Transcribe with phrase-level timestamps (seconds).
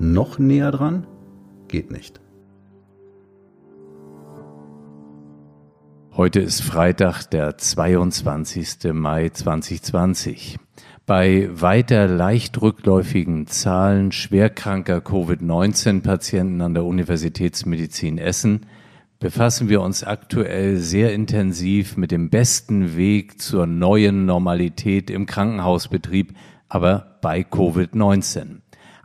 [0.00, 1.06] Noch näher dran?
[1.66, 2.20] Geht nicht.
[6.16, 8.92] Heute ist Freitag, der 22.
[8.92, 10.58] Mai 2020.
[11.04, 18.66] Bei weiter leicht rückläufigen Zahlen schwerkranker Covid-19-Patienten an der Universitätsmedizin Essen
[19.18, 26.34] befassen wir uns aktuell sehr intensiv mit dem besten Weg zur neuen Normalität im Krankenhausbetrieb,
[26.68, 28.60] aber bei Covid-19.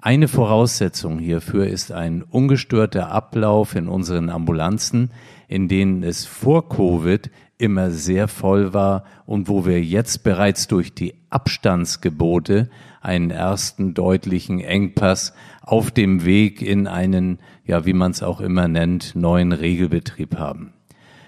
[0.05, 5.12] Eine Voraussetzung hierfür ist ein ungestörter Ablauf in unseren Ambulanzen,
[5.48, 10.93] in denen es vor Covid immer sehr voll war und wo wir jetzt bereits durch
[10.93, 18.24] die Abstandsgebote einen ersten deutlichen Engpass auf dem Weg in einen, ja, wie man es
[18.24, 20.74] auch immer nennt, neuen Regelbetrieb haben.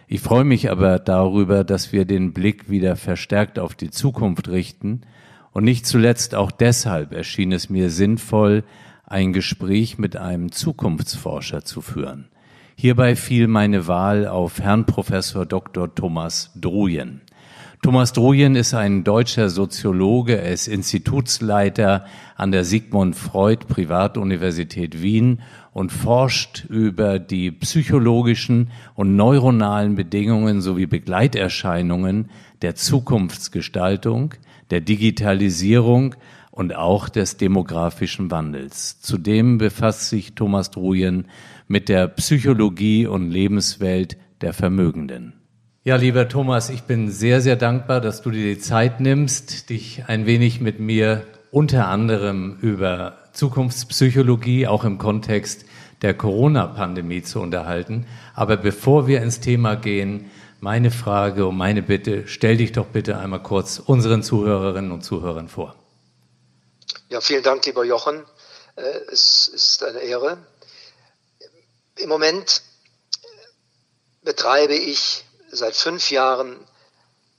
[0.06, 5.03] Ich freue mich aber darüber, dass wir den Blick wieder verstärkt auf die Zukunft richten
[5.56, 8.66] und nicht zuletzt auch deshalb erschien es mir sinnvoll,
[9.06, 12.28] ein Gespräch mit einem Zukunftsforscher zu führen.
[12.75, 15.95] Hierbei fiel meine Wahl auf Herrn Professor Dr.
[15.95, 17.22] Thomas Drujen.
[17.81, 22.03] Thomas Drujen ist ein deutscher Soziologe, er ist Institutsleiter
[22.36, 25.40] an der Sigmund Freud Privatuniversität Wien
[25.72, 32.30] und forscht über die psychologischen und neuronalen Bedingungen sowie Begleiterscheinungen
[32.62, 34.34] der Zukunftsgestaltung,
[34.72, 36.16] der Digitalisierung
[36.52, 39.02] und auch des demografischen Wandels.
[39.02, 41.28] Zudem befasst sich Thomas Drujen
[41.68, 45.34] mit der Psychologie und Lebenswelt der Vermögenden.
[45.84, 50.06] Ja, lieber Thomas, ich bin sehr, sehr dankbar, dass du dir die Zeit nimmst, dich
[50.08, 55.66] ein wenig mit mir unter anderem über Zukunftspsychologie, auch im Kontext
[56.02, 58.06] der Corona-Pandemie zu unterhalten.
[58.34, 60.25] Aber bevor wir ins Thema gehen,
[60.66, 65.48] meine Frage und meine Bitte, stell dich doch bitte einmal kurz unseren Zuhörerinnen und Zuhörern
[65.48, 65.76] vor.
[67.09, 68.26] Ja, vielen Dank, lieber Jochen.
[68.75, 68.81] Äh,
[69.12, 70.40] es ist eine Ehre.
[71.98, 72.64] Im Moment
[74.24, 76.58] betreibe ich seit fünf Jahren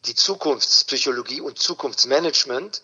[0.04, 2.81] die Zukunftspsychologie und Zukunftsmanagement.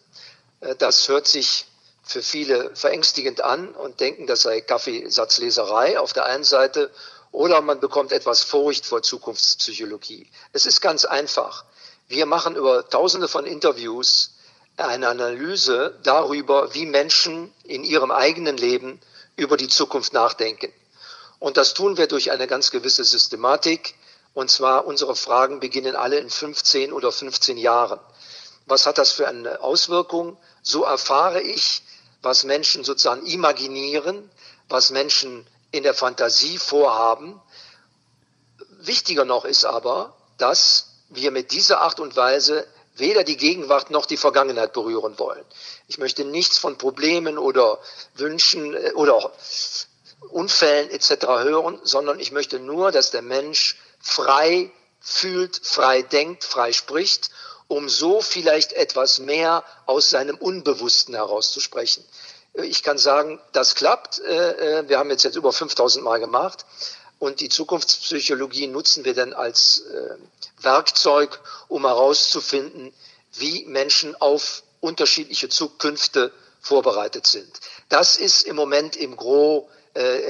[0.59, 1.67] Äh, das hört sich
[2.03, 6.91] für viele verängstigend an und denken, das sei Kaffeesatzleserei auf der einen Seite
[7.33, 10.31] oder man bekommt etwas Furcht vor Zukunftspsychologie.
[10.53, 11.65] Es ist ganz einfach.
[12.07, 14.35] Wir machen über tausende von Interviews
[14.77, 19.01] eine Analyse darüber, wie Menschen in ihrem eigenen Leben
[19.37, 20.73] über die Zukunft nachdenken.
[21.39, 23.95] Und das tun wir durch eine ganz gewisse Systematik.
[24.35, 27.99] Und zwar unsere Fragen beginnen alle in 15 oder 15 Jahren.
[28.67, 30.37] Was hat das für eine Auswirkung?
[30.63, 31.83] So erfahre ich,
[32.23, 34.31] was Menschen sozusagen imaginieren,
[34.69, 37.41] was Menschen in der Fantasie vorhaben.
[38.79, 44.07] Wichtiger noch ist aber, dass wir mit dieser Art und Weise weder die Gegenwart noch
[44.07, 45.45] die Vergangenheit berühren wollen.
[45.89, 47.79] Ich möchte nichts von Problemen oder
[48.15, 49.33] Wünschen äh, oder
[50.31, 51.27] Unfällen etc.
[51.27, 57.31] hören, sondern ich möchte nur, dass der Mensch frei fühlt, frei denkt, frei spricht,
[57.67, 62.05] um so vielleicht etwas mehr aus seinem Unbewussten herauszusprechen.
[62.55, 64.21] Ich kann sagen, das klappt.
[64.21, 66.67] Äh, äh, wir haben jetzt jetzt über 5000 Mal gemacht.
[67.19, 70.17] Und die Zukunftspsychologie nutzen wir dann als äh,
[70.61, 72.93] Werkzeug, um herauszufinden,
[73.35, 77.61] wie Menschen auf unterschiedliche Zukünfte vorbereitet sind.
[77.89, 79.69] Das ist im Moment im Gro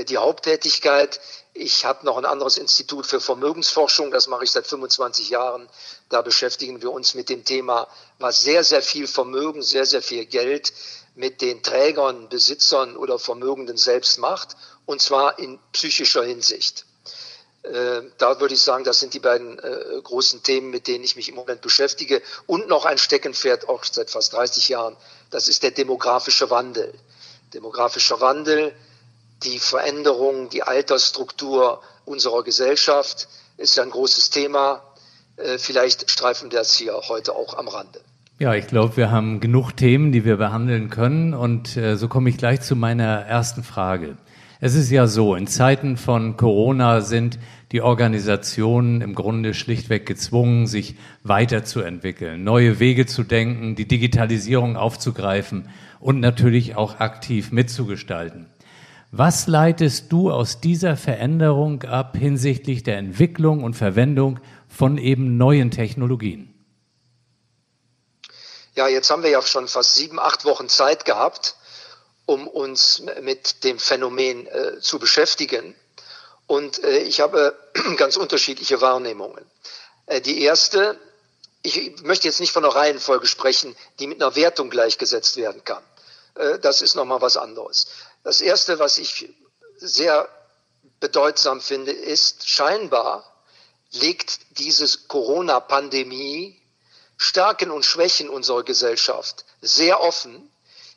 [0.09, 1.21] die Haupttätigkeit.
[1.55, 5.69] Ich habe noch ein anderes Institut für Vermögensforschung, das mache ich seit 25 Jahren.
[6.09, 7.87] Da beschäftigen wir uns mit dem Thema,
[8.19, 10.73] was sehr, sehr viel Vermögen, sehr, sehr viel Geld
[11.15, 16.87] mit den Trägern, Besitzern oder Vermögenden selbst macht, und zwar in psychischer Hinsicht.
[17.63, 21.15] Äh, da würde ich sagen, das sind die beiden äh, großen Themen, mit denen ich
[21.15, 22.21] mich im Moment beschäftige.
[22.47, 24.97] Und noch ein Steckenpferd, auch seit fast 30 Jahren,
[25.31, 26.93] das ist der demografische Wandel.
[27.55, 28.75] Demografischer Wandel,
[29.45, 34.83] die Veränderung, die Altersstruktur unserer Gesellschaft ist ja ein großes Thema.
[35.37, 38.01] Äh, vielleicht streifen wir das hier heute auch am Rande.
[38.43, 41.33] Ja, ich glaube, wir haben genug Themen, die wir behandeln können.
[41.33, 44.17] Und äh, so komme ich gleich zu meiner ersten Frage.
[44.59, 47.39] Es ist ja so, in Zeiten von Corona sind
[47.71, 55.69] die Organisationen im Grunde schlichtweg gezwungen, sich weiterzuentwickeln, neue Wege zu denken, die Digitalisierung aufzugreifen
[56.01, 58.47] und natürlich auch aktiv mitzugestalten.
[59.13, 65.71] Was leitest du aus dieser Veränderung ab hinsichtlich der Entwicklung und Verwendung von eben neuen
[65.71, 66.52] Technologien?
[68.75, 71.57] Ja, jetzt haben wir ja schon fast sieben, acht Wochen Zeit gehabt,
[72.25, 75.75] um uns mit dem Phänomen äh, zu beschäftigen.
[76.47, 77.59] Und äh, ich habe
[77.97, 79.45] ganz unterschiedliche Wahrnehmungen.
[80.07, 80.99] Äh, die erste,
[81.63, 85.83] ich möchte jetzt nicht von einer Reihenfolge sprechen, die mit einer Wertung gleichgesetzt werden kann.
[86.35, 87.89] Äh, das ist nochmal was anderes.
[88.25, 89.29] Das erste, was ich
[89.77, 90.29] sehr
[90.99, 93.31] bedeutsam finde, ist, scheinbar
[93.91, 96.62] legt diese Corona-Pandemie
[97.23, 100.51] Stärken und Schwächen unserer Gesellschaft sehr offen,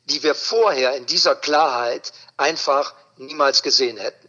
[0.06, 4.28] die wir vorher in dieser Klarheit einfach niemals gesehen hätten.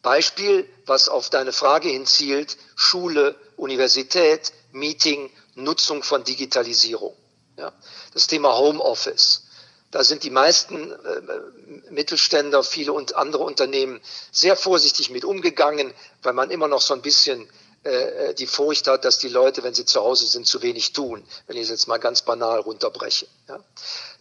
[0.00, 7.14] Beispiel, was auf deine Frage hinzielt, Schule, Universität, Meeting, Nutzung von Digitalisierung.
[8.14, 9.48] Das Thema Homeoffice.
[9.90, 14.00] Da sind die meisten äh, Mittelständler, viele und andere Unternehmen
[14.32, 15.92] sehr vorsichtig mit umgegangen,
[16.22, 17.50] weil man immer noch so ein bisschen
[17.82, 21.24] äh, die Furcht hat, dass die Leute, wenn sie zu Hause sind, zu wenig tun,
[21.46, 23.26] wenn ich es jetzt mal ganz banal runterbreche.
[23.48, 23.58] Ja.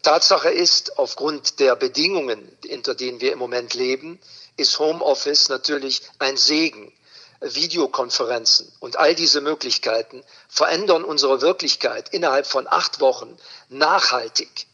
[0.02, 4.20] Tatsache ist, aufgrund der Bedingungen, unter denen wir im Moment leben,
[4.56, 6.94] ist Homeoffice natürlich ein Segen.
[7.42, 13.38] Videokonferenzen und all diese Möglichkeiten verändern unsere Wirklichkeit innerhalb von acht Wochen
[13.70, 14.68] nachhaltig.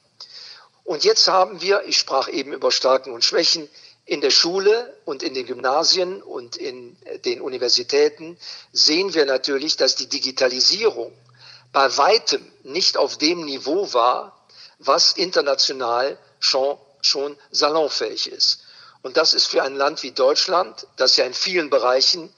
[0.84, 3.70] Und jetzt haben wir, ich sprach eben über Stärken und Schwächen,
[4.06, 8.38] in der Schule und in den Gymnasien und in den Universitäten
[8.72, 11.12] sehen wir natürlich, dass die Digitalisierung
[11.72, 14.46] bei weitem nicht auf dem Niveau war,
[14.80, 18.62] was international schon, schon salonfähig ist.
[19.02, 22.34] Und das ist für ein Land wie Deutschland, das ja in vielen Bereichen,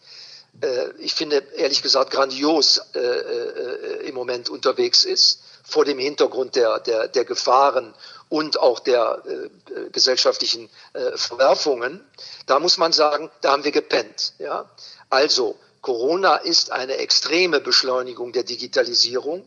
[0.62, 6.56] äh, ich finde ehrlich gesagt grandios äh, äh, im Moment unterwegs ist, vor dem Hintergrund
[6.56, 7.94] der, der, der Gefahren
[8.30, 12.02] und auch der äh, gesellschaftlichen äh, Verwerfungen,
[12.46, 14.34] da muss man sagen, da haben wir gepennt.
[14.40, 14.66] Ja?
[15.10, 19.44] Also, Corona ist eine extreme Beschleunigung der Digitalisierung.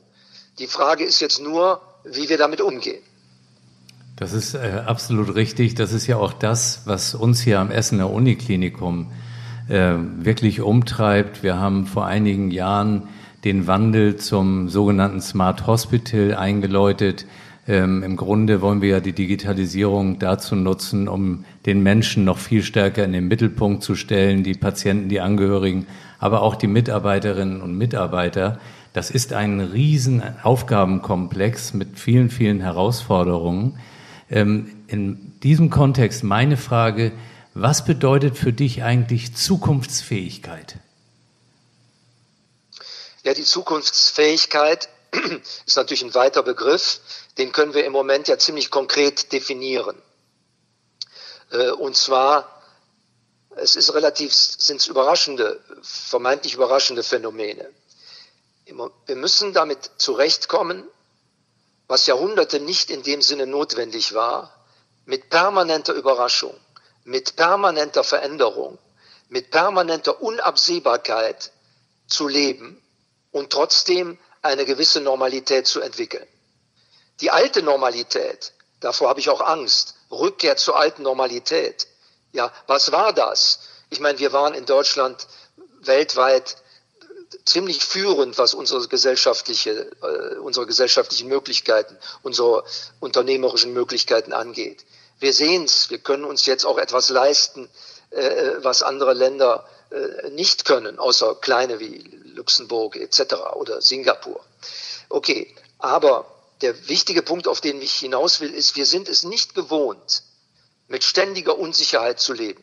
[0.59, 3.03] Die Frage ist jetzt nur, wie wir damit umgehen.
[4.17, 5.75] Das ist äh, absolut richtig.
[5.75, 9.13] Das ist ja auch das, was uns hier am Essener Uniklinikum
[9.69, 11.43] äh, wirklich umtreibt.
[11.43, 13.09] Wir haben vor einigen Jahren
[13.45, 17.25] den Wandel zum sogenannten Smart Hospital eingeläutet.
[17.71, 22.65] Ähm, Im Grunde wollen wir ja die Digitalisierung dazu nutzen, um den Menschen noch viel
[22.65, 25.87] stärker in den Mittelpunkt zu stellen, die Patienten, die Angehörigen,
[26.19, 28.59] aber auch die Mitarbeiterinnen und Mitarbeiter.
[28.93, 33.79] Das ist ein riesen Aufgabenkomplex mit vielen, vielen Herausforderungen.
[34.29, 37.13] Ähm, in diesem Kontext meine Frage,
[37.55, 40.79] was bedeutet für dich eigentlich Zukunftsfähigkeit?
[43.23, 44.89] Ja, die Zukunftsfähigkeit
[45.67, 47.01] ist natürlich ein weiter Begriff.
[47.39, 50.01] Den können wir im Moment ja ziemlich konkret definieren.
[51.51, 52.63] Äh, und zwar,
[53.57, 57.69] es ist relativ, sind es überraschende, vermeintlich überraschende Phänomene.
[58.65, 60.89] Wir müssen damit zurechtkommen,
[61.89, 64.55] was Jahrhunderte nicht in dem Sinne notwendig war,
[65.07, 66.55] mit permanenter Überraschung,
[67.03, 68.79] mit permanenter Veränderung,
[69.29, 71.51] mit permanenter Unabsehbarkeit
[72.07, 72.81] zu leben
[73.33, 76.27] und trotzdem eine gewisse Normalität zu entwickeln.
[77.21, 81.87] Die alte Normalität, davor habe ich auch Angst, Rückkehr zur alten Normalität.
[82.33, 83.61] Ja, was war das?
[83.91, 85.27] Ich meine, wir waren in Deutschland
[85.83, 86.57] weltweit
[87.45, 92.65] ziemlich führend, was unsere gesellschaftliche, äh, unsere gesellschaftlichen Möglichkeiten, unsere
[93.01, 94.85] unternehmerischen Möglichkeiten angeht.
[95.19, 97.69] Wir sehen es, wir können uns jetzt auch etwas leisten,
[98.11, 103.35] äh, was andere Länder äh, nicht können, außer kleine wie Luxemburg etc.
[103.55, 104.41] oder Singapur.
[105.09, 106.27] Okay, aber
[106.63, 110.23] der wichtige Punkt, auf den ich hinaus will, ist, wir sind es nicht gewohnt,
[110.89, 112.63] mit ständiger Unsicherheit zu leben.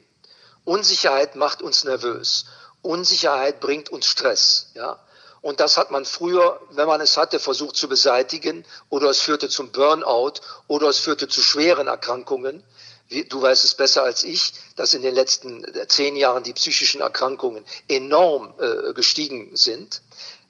[0.66, 2.46] Unsicherheit macht uns nervös.
[2.82, 5.00] Unsicherheit bringt uns Stress, ja.
[5.42, 9.50] Und das hat man früher, wenn man es hatte, versucht zu beseitigen oder es führte
[9.50, 12.64] zum Burnout oder es führte zu schweren Erkrankungen.
[13.10, 17.64] Du weißt es besser als ich, dass in den letzten zehn Jahren die psychischen Erkrankungen
[17.88, 20.02] enorm äh, gestiegen sind,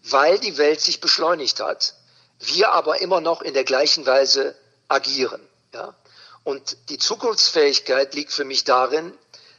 [0.04, 1.94] weil die Welt sich beschleunigt hat.
[2.40, 4.56] Wir aber immer noch in der gleichen Weise
[4.88, 5.42] agieren.
[5.74, 5.96] Ja?
[6.44, 9.14] Und die Zukunftsfähigkeit liegt für mich darin,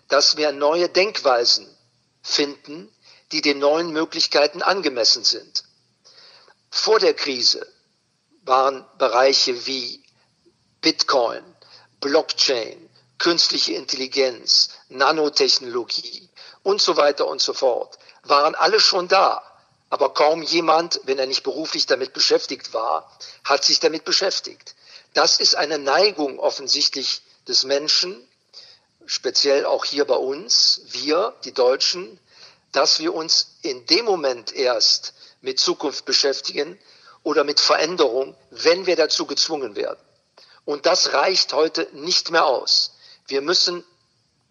[0.08, 1.66] dass wir neue Denkweisen
[2.22, 2.92] finden,
[3.30, 5.64] die den neuen Möglichkeiten angemessen sind.
[6.70, 7.66] Vor der Krise
[8.42, 10.02] waren Bereiche wie
[10.80, 11.44] Bitcoin,
[12.00, 12.87] Blockchain,
[13.18, 16.28] künstliche Intelligenz, Nanotechnologie
[16.62, 19.42] und so weiter und so fort, waren alle schon da.
[19.90, 23.10] Aber kaum jemand, wenn er nicht beruflich damit beschäftigt war,
[23.44, 24.74] hat sich damit beschäftigt.
[25.14, 28.28] Das ist eine Neigung offensichtlich des Menschen,
[29.06, 32.20] speziell auch hier bei uns, wir, die Deutschen,
[32.72, 36.78] dass wir uns in dem Moment erst mit Zukunft beschäftigen
[37.22, 40.00] oder mit Veränderung, wenn wir dazu gezwungen werden.
[40.66, 42.92] Und das reicht heute nicht mehr aus.
[43.28, 43.84] Wir müssen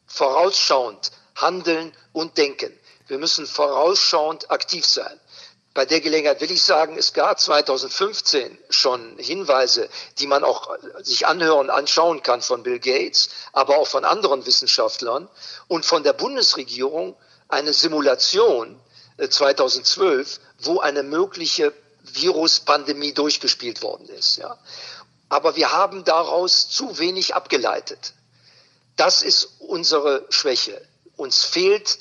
[0.08, 2.72] vorausschauend handeln und denken.
[3.08, 5.20] Wir müssen vorausschauend aktiv sein.
[5.74, 11.28] Bei der Gelegenheit will ich sagen, es gab 2015 schon Hinweise, die man auch sich
[11.28, 15.30] anhören, anschauen kann von Bill Gates, aber auch von anderen Wissenschaftlern
[15.68, 17.16] und von der Bundesregierung
[17.48, 18.80] eine Simulation
[19.18, 24.38] 2012, äh, wo eine mögliche Viruspandemie durchgespielt worden ist.
[24.38, 24.58] Ja.
[25.30, 28.14] Aber wir haben daraus zu wenig abgeleitet.
[28.98, 30.82] Das ist unsere Schwäche.
[31.16, 31.98] Uns fehlt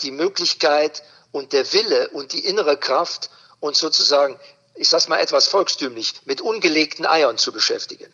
[0.00, 4.36] die Möglichkeit und der Wille und die innere Kraft, uns sozusagen,
[4.74, 8.06] ich sag's mal etwas volkstümlich, mit ungelegten Eiern zu beschäftigen.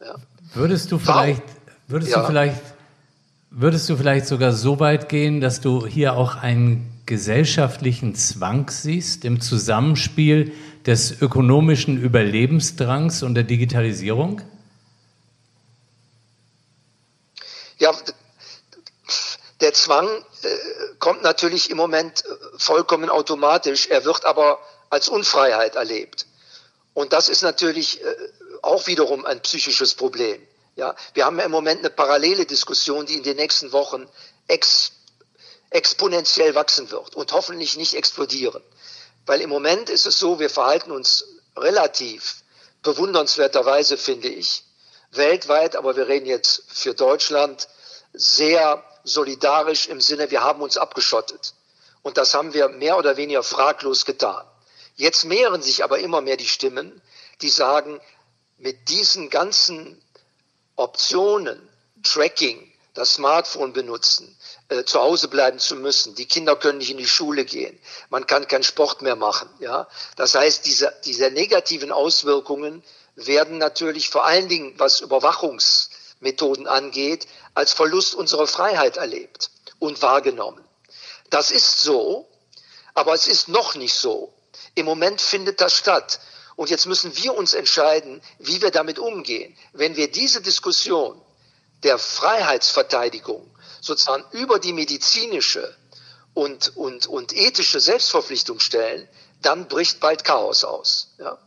[0.00, 0.14] Ja.
[0.54, 1.42] Würdest du vielleicht,
[1.88, 2.20] würdest ja.
[2.20, 2.62] du vielleicht,
[3.50, 9.24] würdest du vielleicht sogar so weit gehen, dass du hier auch einen gesellschaftlichen Zwang siehst
[9.24, 10.52] im Zusammenspiel
[10.84, 14.42] des ökonomischen Überlebensdrangs und der Digitalisierung?
[17.78, 17.94] Ja,
[19.60, 20.08] der Zwang
[20.42, 20.48] äh,
[20.98, 23.88] kommt natürlich im Moment äh, vollkommen automatisch.
[23.88, 26.26] Er wird aber als Unfreiheit erlebt.
[26.94, 28.14] Und das ist natürlich äh,
[28.62, 30.44] auch wiederum ein psychisches Problem.
[30.76, 34.08] Ja, wir haben im Moment eine parallele Diskussion, die in den nächsten Wochen
[34.46, 34.92] ex,
[35.70, 38.62] exponentiell wachsen wird und hoffentlich nicht explodieren.
[39.26, 41.24] Weil im Moment ist es so, wir verhalten uns
[41.56, 42.42] relativ
[42.82, 44.62] bewundernswerterweise, finde ich,
[45.10, 47.68] weltweit, aber wir reden jetzt für Deutschland,
[48.12, 51.54] sehr solidarisch im Sinne, wir haben uns abgeschottet.
[52.02, 54.46] Und das haben wir mehr oder weniger fraglos getan.
[54.96, 57.00] Jetzt mehren sich aber immer mehr die Stimmen,
[57.40, 58.00] die sagen,
[58.56, 60.02] mit diesen ganzen
[60.76, 61.68] Optionen,
[62.02, 64.36] Tracking, das Smartphone benutzen,
[64.68, 66.16] äh, zu Hause bleiben zu müssen.
[66.16, 67.78] Die Kinder können nicht in die Schule gehen.
[68.10, 69.48] Man kann keinen Sport mehr machen.
[69.60, 72.82] Ja, das heißt, diese, diese negativen Auswirkungen
[73.26, 80.64] werden natürlich vor allen Dingen, was Überwachungsmethoden angeht, als Verlust unserer Freiheit erlebt und wahrgenommen.
[81.30, 82.28] Das ist so,
[82.94, 84.32] aber es ist noch nicht so.
[84.74, 86.20] Im Moment findet das statt.
[86.56, 89.56] Und jetzt müssen wir uns entscheiden, wie wir damit umgehen.
[89.72, 91.20] Wenn wir diese Diskussion
[91.84, 93.48] der Freiheitsverteidigung
[93.80, 95.76] sozusagen über die medizinische
[96.34, 99.08] und, und, und ethische Selbstverpflichtung stellen,
[99.42, 101.14] dann bricht bald Chaos aus.
[101.18, 101.38] Ja?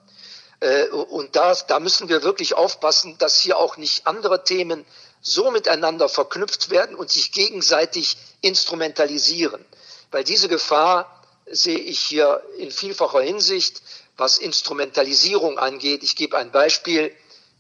[0.62, 4.86] Äh, und da, da müssen wir wirklich aufpassen, dass hier auch nicht andere Themen
[5.22, 9.63] so miteinander verknüpft werden und sich gegenseitig instrumentalisieren.
[10.10, 13.82] Weil diese Gefahr sehe ich hier in vielfacher Hinsicht,
[14.18, 16.03] was Instrumentalisierung angeht.
[16.03, 17.13] Ich gebe ein Beispiel.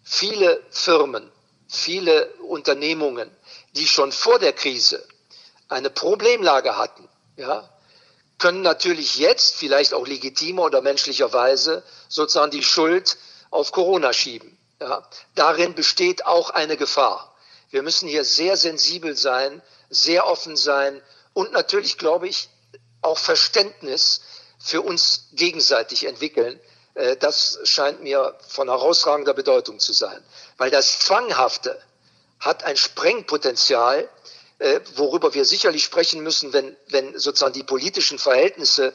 [0.03, 1.31] Viele Firmen
[1.71, 3.31] viele Unternehmungen,
[3.75, 5.07] die schon vor der Krise
[5.69, 7.69] eine Problemlage hatten, ja,
[8.41, 13.17] können natürlich jetzt, vielleicht auch legitimer oder menschlicherweise, sozusagen die Schuld
[13.51, 14.57] auf Corona schieben.
[14.81, 15.07] Ja.
[15.35, 17.33] Darin besteht auch eine Gefahr.
[17.69, 21.01] Wir müssen hier sehr sensibel sein, sehr offen sein
[21.33, 22.49] und natürlich, glaube ich,
[23.01, 24.21] auch Verständnis
[24.59, 26.59] für uns gegenseitig entwickeln,
[26.95, 30.23] äh, das scheint mir von herausragender Bedeutung zu sein.
[30.57, 31.79] Weil das Zwanghafte
[32.39, 34.09] hat ein Sprengpotenzial,
[34.95, 38.93] worüber wir sicherlich sprechen müssen, wenn, wenn sozusagen die politischen Verhältnisse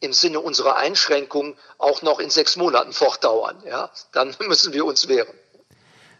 [0.00, 3.56] im Sinne unserer Einschränkung auch noch in sechs Monaten fortdauern.
[3.66, 5.34] Ja, dann müssen wir uns wehren.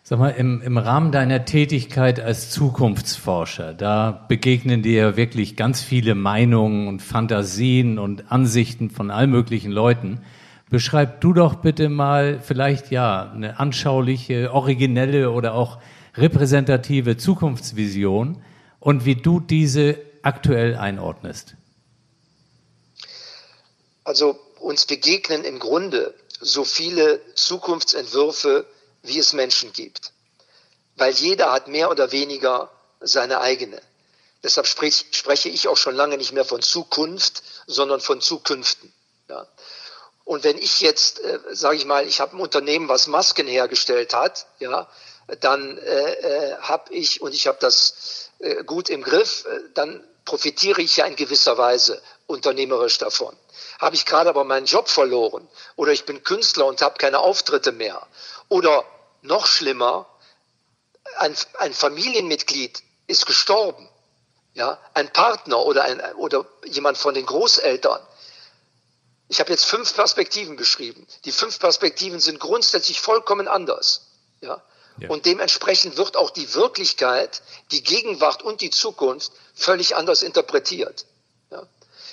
[0.03, 6.15] Sag mal, im, im Rahmen deiner Tätigkeit als Zukunftsforscher, da begegnen dir wirklich ganz viele
[6.15, 10.25] Meinungen und Fantasien und Ansichten von all möglichen Leuten.
[10.71, 15.79] Beschreib du doch bitte mal vielleicht ja eine anschauliche, originelle oder auch
[16.15, 18.43] repräsentative Zukunftsvision
[18.81, 21.55] und wie du diese aktuell einordnest.
[24.05, 28.67] Also uns begegnen im Grunde so viele Zukunftsentwürfe,
[29.03, 30.13] wie es Menschen gibt.
[30.97, 32.71] Weil jeder hat mehr oder weniger
[33.01, 33.81] seine eigene.
[34.43, 38.93] Deshalb spreche ich auch schon lange nicht mehr von Zukunft, sondern von Zukünften.
[39.29, 39.47] Ja.
[40.25, 44.15] Und wenn ich jetzt, äh, sage ich mal, ich habe ein Unternehmen, was Masken hergestellt
[44.15, 44.89] hat, ja,
[45.41, 48.28] dann äh, äh, habe ich und ich habe das
[48.65, 53.37] gut im Griff, äh, dann profitiere ich ja in gewisser Weise unternehmerisch davon.
[53.79, 57.73] Habe ich gerade aber meinen Job verloren oder ich bin Künstler und habe keine Auftritte
[57.73, 58.07] mehr
[58.49, 58.85] oder
[59.23, 60.07] noch schlimmer,
[61.17, 63.89] ein, ein Familienmitglied ist gestorben,
[64.55, 68.01] ja, ein Partner oder ein oder jemand von den Großeltern
[69.29, 71.07] ich habe jetzt fünf Perspektiven beschrieben.
[71.25, 74.07] Die fünf Perspektiven sind grundsätzlich vollkommen anders.
[74.41, 74.63] Ja?
[75.07, 81.07] Und dementsprechend wird auch die Wirklichkeit, die Gegenwart und die Zukunft völlig anders interpretiert.
[81.51, 81.63] Ja.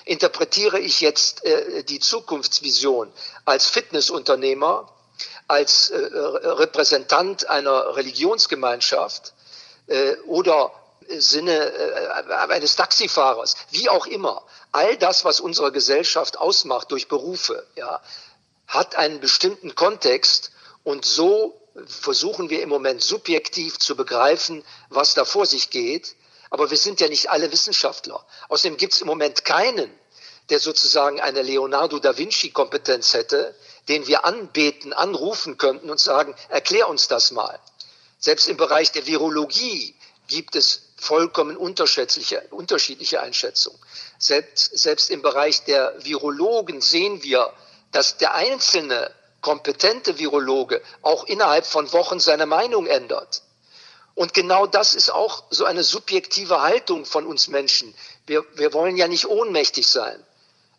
[0.05, 3.11] Interpretiere ich jetzt äh, die Zukunftsvision
[3.43, 4.91] als Fitnessunternehmer,
[5.47, 9.33] als äh, Repräsentant einer Religionsgemeinschaft
[9.87, 10.71] äh, oder
[11.07, 14.43] Sinne äh, eines Taxifahrers, wie auch immer.
[14.71, 18.01] All das, was unsere Gesellschaft ausmacht durch Berufe, ja,
[18.67, 20.51] hat einen bestimmten Kontext
[20.83, 26.15] und so versuchen wir im Moment subjektiv zu begreifen, was da vor sich geht.
[26.49, 28.25] Aber wir sind ja nicht alle Wissenschaftler.
[28.49, 29.91] Außerdem gibt es im Moment keinen,
[30.49, 33.55] der sozusagen eine Leonardo da Vinci-Kompetenz hätte,
[33.87, 37.59] den wir anbeten, anrufen könnten und sagen, erklär uns das mal.
[38.19, 39.95] Selbst im Bereich der Virologie
[40.27, 43.79] gibt es vollkommen unterschiedliche, unterschiedliche Einschätzungen.
[44.17, 47.53] Selbst, selbst im Bereich der Virologen sehen wir,
[47.91, 49.11] dass der einzelne
[49.45, 53.43] kompetente Virologe auch innerhalb von Wochen seine Meinung ändert.
[54.15, 57.93] Und genau das ist auch so eine subjektive Haltung von uns Menschen.
[58.25, 60.19] Wir, wir wollen ja nicht ohnmächtig sein.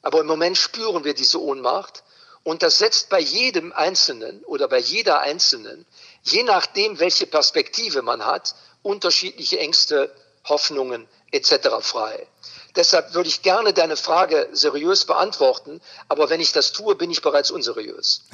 [0.02, 2.02] Aber im Moment spüren wir diese Ohnmacht.
[2.42, 5.86] Und das setzt bei jedem Einzelnen oder bei jeder Einzelnen,
[6.24, 10.12] je nachdem, welche Perspektive man hat, unterschiedliche Ängste,
[10.48, 11.68] Hoffnungen etc.
[11.82, 12.26] frei.
[12.74, 17.22] Deshalb würde ich gerne deine Frage seriös beantworten, aber wenn ich das tue, bin ich
[17.22, 18.24] bereits unseriös.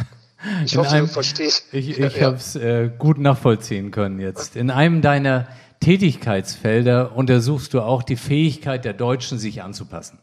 [0.64, 1.66] Ich hoffe, einem, du verstehst.
[1.72, 2.26] Ich, ich ja.
[2.26, 4.56] habe es äh, gut nachvollziehen können jetzt.
[4.56, 5.46] In einem deiner
[5.80, 10.18] Tätigkeitsfelder untersuchst du auch die Fähigkeit der Deutschen, sich anzupassen.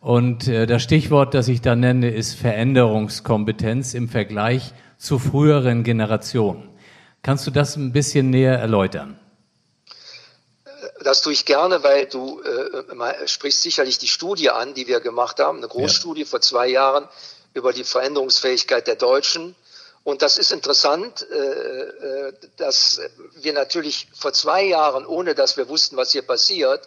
[0.00, 6.68] Und äh, das Stichwort, das ich da nenne, ist Veränderungskompetenz im Vergleich zu früheren Generationen.
[7.22, 9.18] Kannst du das ein bisschen näher erläutern?
[11.02, 15.40] Das tue ich gerne, weil du äh, sprichst sicherlich die Studie an, die wir gemacht
[15.40, 16.26] haben, eine Großstudie ja.
[16.26, 17.08] vor zwei Jahren
[17.56, 19.56] über die Veränderungsfähigkeit der Deutschen.
[20.04, 23.00] Und das ist interessant, äh, äh, dass
[23.36, 26.86] wir natürlich vor zwei Jahren, ohne dass wir wussten, was hier passiert,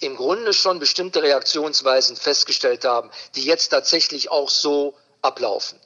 [0.00, 5.78] im Grunde schon bestimmte Reaktionsweisen festgestellt haben, die jetzt tatsächlich auch so ablaufen.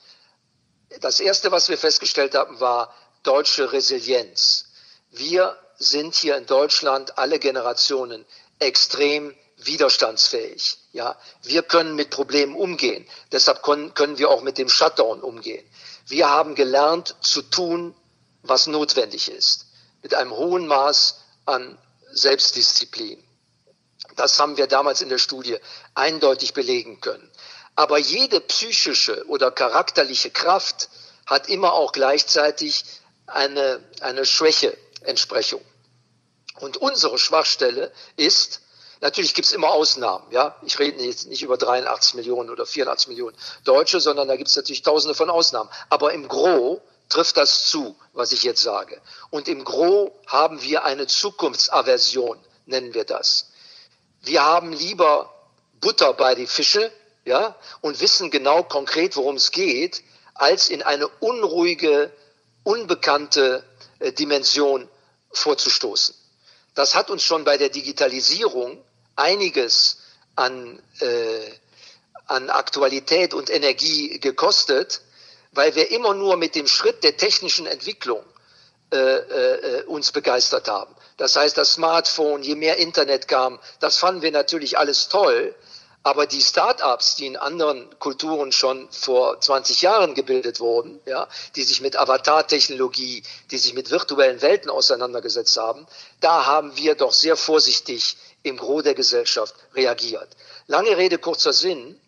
[1.00, 4.66] Das Erste, was wir festgestellt haben, war deutsche Resilienz.
[5.10, 8.24] Wir sind hier in Deutschland alle Generationen
[8.60, 9.34] extrem
[9.66, 10.78] widerstandsfähig.
[10.92, 13.06] Ja, wir können mit Problemen umgehen.
[13.30, 15.64] Deshalb können, wir auch mit dem Shutdown umgehen.
[16.06, 17.94] Wir haben gelernt zu tun,
[18.42, 19.66] was notwendig ist.
[20.02, 21.78] Mit einem hohen Maß an
[22.12, 23.22] Selbstdisziplin.
[24.16, 25.58] Das haben wir damals in der Studie
[25.94, 27.30] eindeutig belegen können.
[27.74, 30.88] Aber jede psychische oder charakterliche Kraft
[31.26, 32.84] hat immer auch gleichzeitig
[33.26, 35.64] eine, eine Schwäche-Entsprechung.
[36.60, 38.60] Und unsere Schwachstelle ist,
[39.02, 40.56] natürlich gibt es immer Ausnahmen, ja.
[40.62, 44.56] Ich rede jetzt nicht über 83 Millionen oder 84 Millionen Deutsche, sondern da gibt es
[44.56, 45.68] natürlich tausende von Ausnahmen.
[45.90, 48.98] Aber im Gros trifft das zu, was ich jetzt sage.
[49.30, 53.50] Und im Gros haben wir eine Zukunftsaversion, nennen wir das.
[54.22, 55.34] Wir haben lieber
[55.80, 56.90] Butter bei die Fische,
[57.24, 60.02] ja, und wissen genau konkret, worum es geht,
[60.34, 62.10] als in eine unruhige,
[62.64, 63.64] unbekannte
[63.98, 64.88] äh, Dimension
[65.32, 66.14] vorzustoßen.
[66.74, 68.82] Das hat uns schon bei der Digitalisierung
[69.16, 69.98] einiges
[70.36, 71.50] an, äh,
[72.26, 75.02] an Aktualität und Energie gekostet,
[75.52, 78.24] weil wir immer nur mit dem Schritt der technischen Entwicklung
[78.92, 80.94] äh, äh, uns begeistert haben.
[81.16, 85.54] Das heißt, das Smartphone, je mehr Internet kam, das fanden wir natürlich alles toll,
[86.04, 91.62] aber die Start-ups, die in anderen Kulturen schon vor 20 Jahren gebildet wurden, ja, die
[91.62, 95.86] sich mit Avatar-Technologie, die sich mit virtuellen Welten auseinandergesetzt haben,
[96.20, 100.28] da haben wir doch sehr vorsichtig im Gros der Gesellschaft reagiert.
[100.66, 102.00] Lange Rede, kurzer Sinn.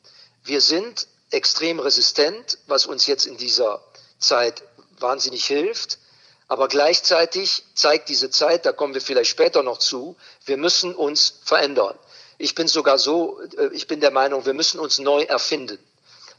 [0.42, 3.80] Wir sind extrem resistent, was uns jetzt in dieser
[4.18, 4.62] Zeit
[4.98, 5.98] wahnsinnig hilft.
[6.46, 11.40] Aber gleichzeitig zeigt diese Zeit, da kommen wir vielleicht später noch zu, wir müssen uns
[11.44, 11.98] verändern.
[12.38, 15.78] Ich bin sogar so, äh, ich bin der Meinung, wir müssen uns neu erfinden.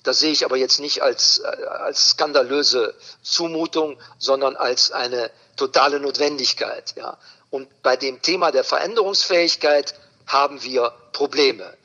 [0.04, 6.00] Das sehe ich aber jetzt nicht als, äh, als skandalöse Zumutung, sondern als eine totale
[6.00, 6.94] Notwendigkeit.
[6.96, 7.18] Ja.
[7.50, 9.96] Und bei dem Thema der Veränderungsfähigkeit
[10.28, 11.76] haben wir Probleme.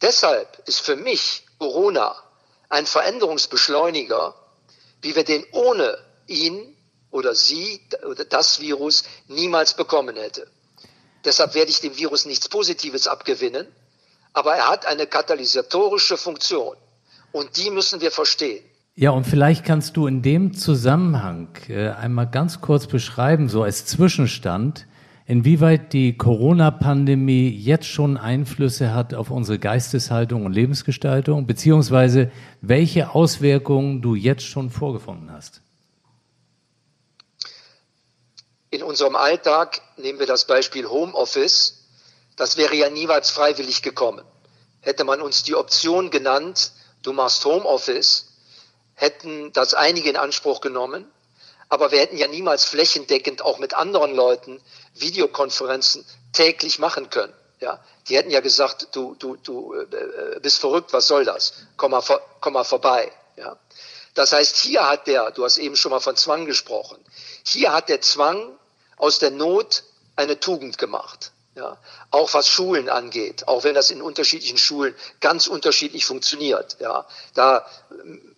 [0.00, 2.16] Deshalb ist für mich Corona
[2.68, 4.34] ein Veränderungsbeschleuniger,
[5.00, 6.76] wie wir den ohne ihn
[7.10, 10.50] oder sie oder das Virus niemals bekommen hätte.
[11.24, 13.66] Deshalb werde ich dem Virus nichts Positives abgewinnen,
[14.32, 16.76] aber er hat eine katalysatorische Funktion
[17.32, 18.64] und die müssen wir verstehen.
[18.94, 23.86] Ja, und vielleicht kannst du in dem Zusammenhang äh, einmal ganz kurz beschreiben, so als
[23.86, 24.86] Zwischenstand,
[25.24, 32.30] inwieweit die Corona-Pandemie jetzt schon Einflüsse hat auf unsere Geisteshaltung und Lebensgestaltung, beziehungsweise
[32.60, 35.62] welche Auswirkungen du jetzt schon vorgefunden hast.
[38.72, 41.84] In unserem Alltag, nehmen wir das Beispiel Homeoffice,
[42.36, 44.24] das wäre ja niemals freiwillig gekommen.
[44.80, 48.28] Hätte man uns die Option genannt, du machst Homeoffice,
[48.94, 51.06] hätten das einige in Anspruch genommen,
[51.68, 54.58] aber wir hätten ja niemals flächendeckend auch mit anderen Leuten
[54.94, 57.34] Videokonferenzen täglich machen können.
[57.60, 61.52] Ja, die hätten ja gesagt, du, du, du äh, bist verrückt, was soll das?
[61.76, 62.02] Komm mal,
[62.40, 63.12] komm mal vorbei.
[63.36, 63.58] Ja.
[64.14, 66.98] Das heißt, hier hat der, du hast eben schon mal von Zwang gesprochen,
[67.44, 68.58] hier hat der Zwang
[69.02, 69.82] aus der Not
[70.14, 71.32] eine Tugend gemacht.
[71.54, 71.76] Ja,
[72.10, 76.78] auch was Schulen angeht, auch wenn das in unterschiedlichen Schulen ganz unterschiedlich funktioniert.
[76.80, 77.66] Ja, da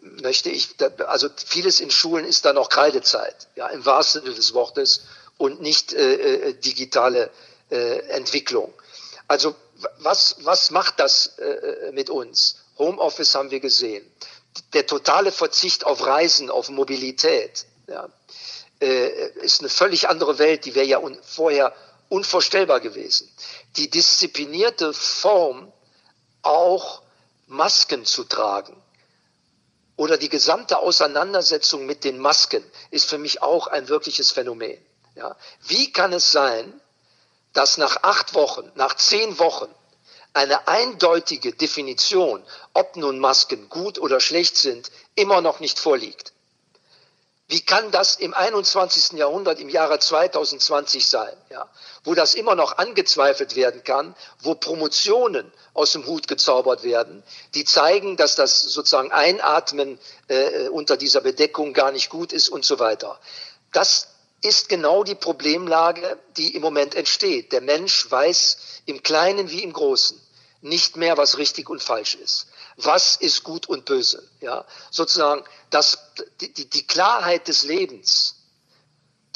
[0.01, 0.71] möchte ich,
[1.07, 5.03] also vieles in Schulen ist da noch Kreidezeit, ja, im wahrsten Sinne des Wortes
[5.39, 7.31] und nicht äh, äh digitale
[7.71, 8.75] äh, Entwicklung.
[9.29, 9.55] Also
[9.99, 12.57] was, was macht das äh, mit uns?
[12.79, 14.05] Homeoffice haben wir gesehen.
[14.73, 18.09] Der totale Verzicht auf Reisen, auf Mobilität, ja, äh,
[18.81, 21.75] ist eine völlig andere Welt, die wäre ja un vorher
[22.09, 23.31] unvorstellbar gewesen.
[23.77, 25.73] Die disziplinierte Form,
[26.43, 27.03] auch
[27.47, 28.77] Masken zu tragen
[29.97, 34.79] oder die gesamte Auseinandersetzung mit den Masken ist für mich auch ein wirkliches Phänomen.
[35.15, 35.37] Ja.
[35.63, 36.81] Wie kann es sein,
[37.53, 39.73] dass nach acht Wochen, nach zehn Wochen
[40.35, 46.34] eine eindeutige Definition, ob nun Masken gut oder schlecht sind, immer noch nicht vorliegt.
[47.47, 49.19] Wie kann das im 21.
[49.19, 51.69] Jahrhundert, im Jahre 2020 sein, ja,
[52.03, 57.23] wo das immer noch angezweifelt werden kann, wo Promotionen aus dem Hut gezaubert werden,
[57.55, 62.65] die zeigen, dass das sozusagen Einatmen äh, unter dieser Bedeckung gar nicht gut ist und
[62.65, 63.21] so weiter.
[63.73, 64.09] Das
[64.41, 67.53] ist genau die Problemlage, die im Moment entsteht.
[67.53, 70.24] Der Mensch weiß im Kleinen wie im Großen
[70.65, 72.47] nicht mehr, was richtig und falsch ist.
[72.77, 74.27] Was ist gut und böse?
[74.41, 75.99] Ja, sozusagen, das,
[76.41, 78.37] die, die Klarheit des Lebens,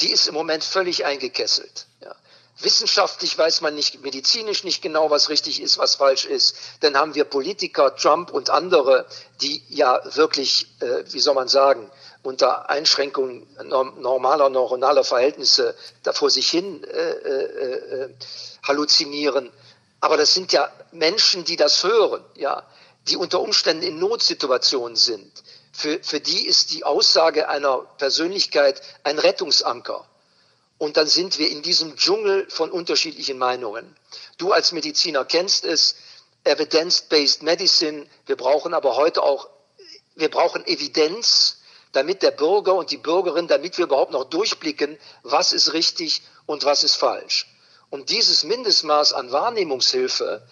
[0.01, 1.87] die ist im Moment völlig eingekesselt.
[2.01, 2.15] Ja.
[2.61, 6.57] Wissenschaftlich weiß man nicht, medizinisch nicht genau, was richtig ist, was falsch ist.
[6.81, 9.07] Dann haben wir Politiker, Trump und andere,
[9.43, 11.91] die ja wirklich, äh, wie soll man sagen,
[12.23, 18.15] unter Einschränkung normaler neuronaler Verhältnisse da vor sich hin äh, äh, äh,
[18.63, 19.53] halluzinieren.
[20.01, 22.63] Aber das sind ja Menschen, die das hören, ja,
[23.09, 25.31] die unter Umständen in Notsituationen sind.
[25.73, 30.07] Für, für die ist die Aussage einer Persönlichkeit ein Rettungsanker.
[30.79, 33.97] Und dann sind wir in diesem Dschungel von unterschiedlichen Meinungen.
[34.37, 35.97] Du als Mediziner kennst es,
[36.45, 38.07] Evidence-Based Medicine.
[38.27, 39.49] Wir brauchen aber heute auch,
[40.15, 41.59] wir brauchen Evidenz
[41.93, 46.65] damit der Bürger und die Bürgerin, damit wir überhaupt noch durchblicken, was ist richtig und
[46.65, 47.47] was ist falsch.
[47.91, 50.43] Und dieses Mindestmaß an Wahrnehmungshilfe,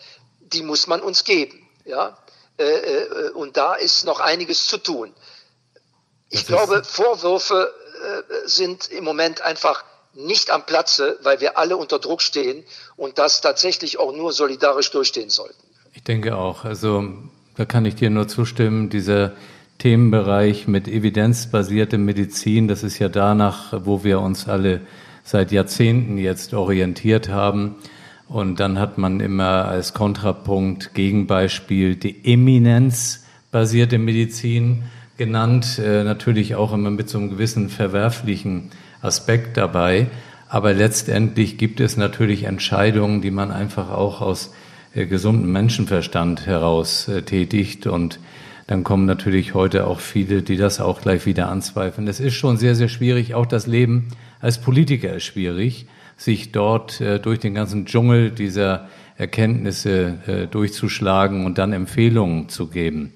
[0.40, 1.68] die muss man uns geben.
[1.84, 2.16] Ja?
[2.58, 5.12] Äh, äh, und da ist noch einiges zu tun.
[6.30, 7.72] Ich glaube, Vorwürfe
[8.02, 12.64] äh, sind im Moment einfach nicht am Platze, weil wir alle unter Druck stehen
[12.96, 15.62] und das tatsächlich auch nur solidarisch durchstehen sollten.
[15.92, 16.64] Ich denke auch.
[16.64, 17.04] Also
[17.56, 18.88] da kann ich dir nur zustimmen.
[18.88, 19.32] Dieser
[19.78, 22.66] Themenbereich mit evidenzbasierter Medizin.
[22.66, 24.80] Das ist ja danach, wo wir uns alle
[25.26, 27.74] seit Jahrzehnten jetzt orientiert haben.
[28.28, 34.84] Und dann hat man immer als Kontrapunkt, Gegenbeispiel die eminenzbasierte Medizin
[35.16, 35.80] genannt.
[35.84, 38.70] Äh, natürlich auch immer mit so einem gewissen verwerflichen
[39.02, 40.06] Aspekt dabei.
[40.48, 44.52] Aber letztendlich gibt es natürlich Entscheidungen, die man einfach auch aus
[44.94, 48.20] äh, gesundem Menschenverstand heraus äh, tätigt und
[48.66, 52.08] dann kommen natürlich heute auch viele, die das auch gleich wieder anzweifeln.
[52.08, 53.34] Es ist schon sehr, sehr schwierig.
[53.34, 54.08] Auch das Leben
[54.40, 61.46] als Politiker ist schwierig, sich dort äh, durch den ganzen Dschungel dieser Erkenntnisse äh, durchzuschlagen
[61.46, 63.14] und dann Empfehlungen zu geben.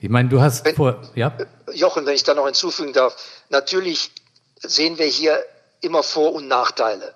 [0.00, 1.36] Ich meine, du hast wenn, vor, ja?
[1.72, 3.16] Jochen, wenn ich da noch hinzufügen darf,
[3.48, 4.10] natürlich
[4.60, 5.38] sehen wir hier
[5.80, 7.14] immer Vor- und Nachteile.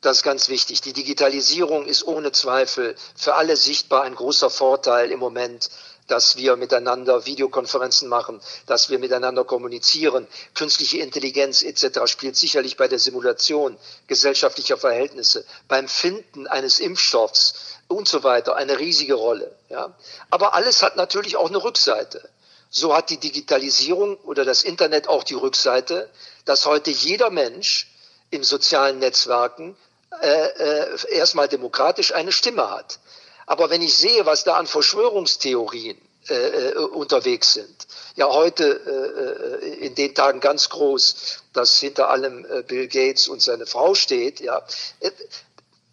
[0.00, 0.80] Das ist ganz wichtig.
[0.82, 5.70] Die Digitalisierung ist ohne Zweifel für alle sichtbar ein großer Vorteil im Moment
[6.06, 10.26] dass wir miteinander Videokonferenzen machen, dass wir miteinander kommunizieren.
[10.54, 12.00] Künstliche Intelligenz etc.
[12.06, 17.54] spielt sicherlich bei der Simulation gesellschaftlicher Verhältnisse, beim Finden eines Impfstoffs
[17.88, 19.54] und so weiter eine riesige Rolle.
[19.68, 19.94] Ja?
[20.30, 22.28] Aber alles hat natürlich auch eine Rückseite.
[22.70, 26.10] So hat die Digitalisierung oder das Internet auch die Rückseite,
[26.44, 27.88] dass heute jeder Mensch
[28.30, 29.76] in sozialen Netzwerken
[30.20, 32.98] äh, äh, erstmal demokratisch eine Stimme hat.
[33.46, 39.66] Aber wenn ich sehe, was da an Verschwörungstheorien äh, äh, unterwegs sind, ja heute äh,
[39.66, 43.94] äh, in den Tagen ganz groß, dass hinter allem äh, Bill Gates und seine Frau
[43.94, 44.62] steht, ja,
[45.00, 45.10] äh,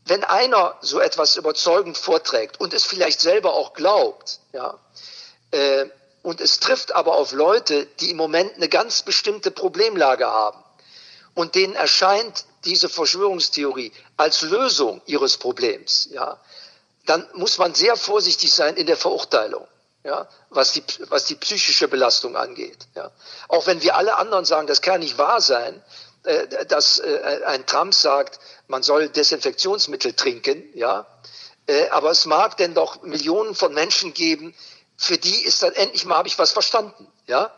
[0.06, 4.78] wenn einer so etwas überzeugend vorträgt und es vielleicht selber auch glaubt, ja,
[6.24, 10.64] und es trifft aber auf Leute, die im Moment eine ganz bestimmte Problemlage haben
[11.36, 16.40] und denen erscheint diese Verschwörungstheorie als Lösung ihres Problems, ja,
[17.06, 19.68] dann muss man sehr vorsichtig sein in der Verurteilung,
[20.04, 22.88] ja, was die, was die psychische Belastung angeht.
[22.96, 23.12] Ja.
[23.48, 25.84] Auch wenn wir alle anderen sagen, das kann nicht wahr sein,
[26.24, 31.08] äh, dass äh, ein Trump sagt, man soll Desinfektionsmittel trinken, ja,
[31.68, 34.56] äh, aber es mag denn doch Millionen von Menschen geben,
[34.98, 37.52] für die ist dann endlich mal habe ich was verstanden, ja.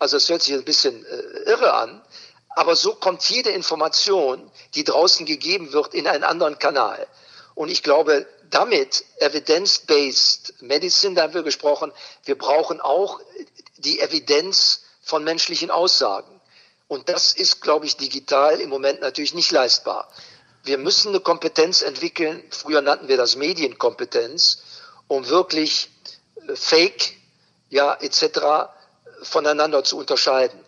[0.00, 2.02] Also es hört sich ein bisschen äh, irre an,
[2.50, 7.06] aber so kommt jede Information, die draußen gegeben wird, in einen anderen Kanal.
[7.54, 11.92] Und ich glaube, damit evidence-based medicine, da haben wir gesprochen,
[12.24, 13.20] wir brauchen auch
[13.76, 16.40] die Evidenz von menschlichen Aussagen.
[16.88, 20.08] Und das ist, glaube ich, digital im Moment natürlich nicht leistbar.
[20.64, 24.62] Wir müssen eine Kompetenz entwickeln, früher nannten wir das Medienkompetenz,
[25.06, 25.90] um wirklich
[26.48, 27.14] äh, Fake,
[27.70, 28.70] ja, etc.
[29.22, 30.58] voneinander zu unterscheiden.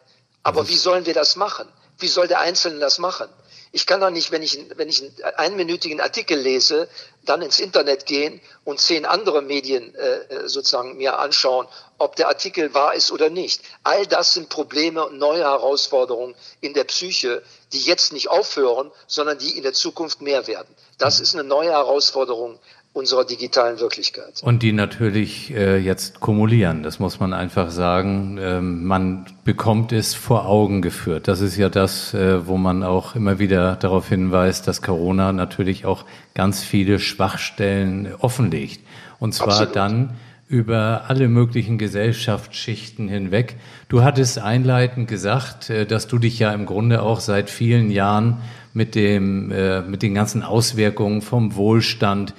[0.43, 1.69] Aber wie sollen wir das machen?
[1.99, 3.29] Wie soll der Einzelne das machen?
[3.73, 6.89] Ich kann doch nicht, wenn ich, wenn ich einen einminütigen Artikel lese,
[7.25, 12.75] dann ins Internet gehen und zehn andere Medien äh, sozusagen mir anschauen, ob der Artikel
[12.75, 13.63] wahr ist oder nicht.
[13.85, 19.39] All das sind Probleme und neue Herausforderungen in der Psyche, die jetzt nicht aufhören, sondern
[19.39, 20.75] die in der Zukunft mehr werden.
[20.99, 22.59] Das ist eine neue Herausforderung
[22.93, 24.43] unserer digitalen Wirklichkeit.
[24.43, 28.39] Und die natürlich äh, jetzt kumulieren, das muss man einfach sagen.
[28.41, 31.29] Ähm, man bekommt es vor Augen geführt.
[31.29, 35.87] Das ist ja das, äh, wo man auch immer wieder darauf hinweist, dass Corona natürlich
[35.87, 38.81] auch ganz viele Schwachstellen offenlegt.
[39.21, 39.77] Und zwar Absolut.
[39.77, 40.17] dann
[40.49, 43.55] über alle möglichen Gesellschaftsschichten hinweg.
[43.89, 48.39] Du hattest einleitend gesagt, äh, dass du dich ja im Grunde auch seit vielen Jahren
[48.75, 52.35] mit dem, äh, mit den ganzen Auswirkungen vom Wohlstand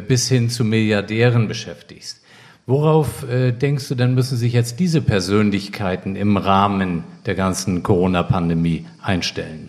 [0.00, 2.22] bis hin zu Milliardären beschäftigst.
[2.66, 8.86] Worauf äh, denkst du denn, müssen sich jetzt diese Persönlichkeiten im Rahmen der ganzen Corona-Pandemie
[9.02, 9.68] einstellen?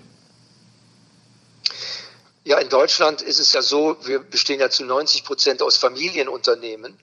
[2.45, 6.97] Ja, in Deutschland ist es ja so, wir bestehen ja zu 90 Prozent aus Familienunternehmen,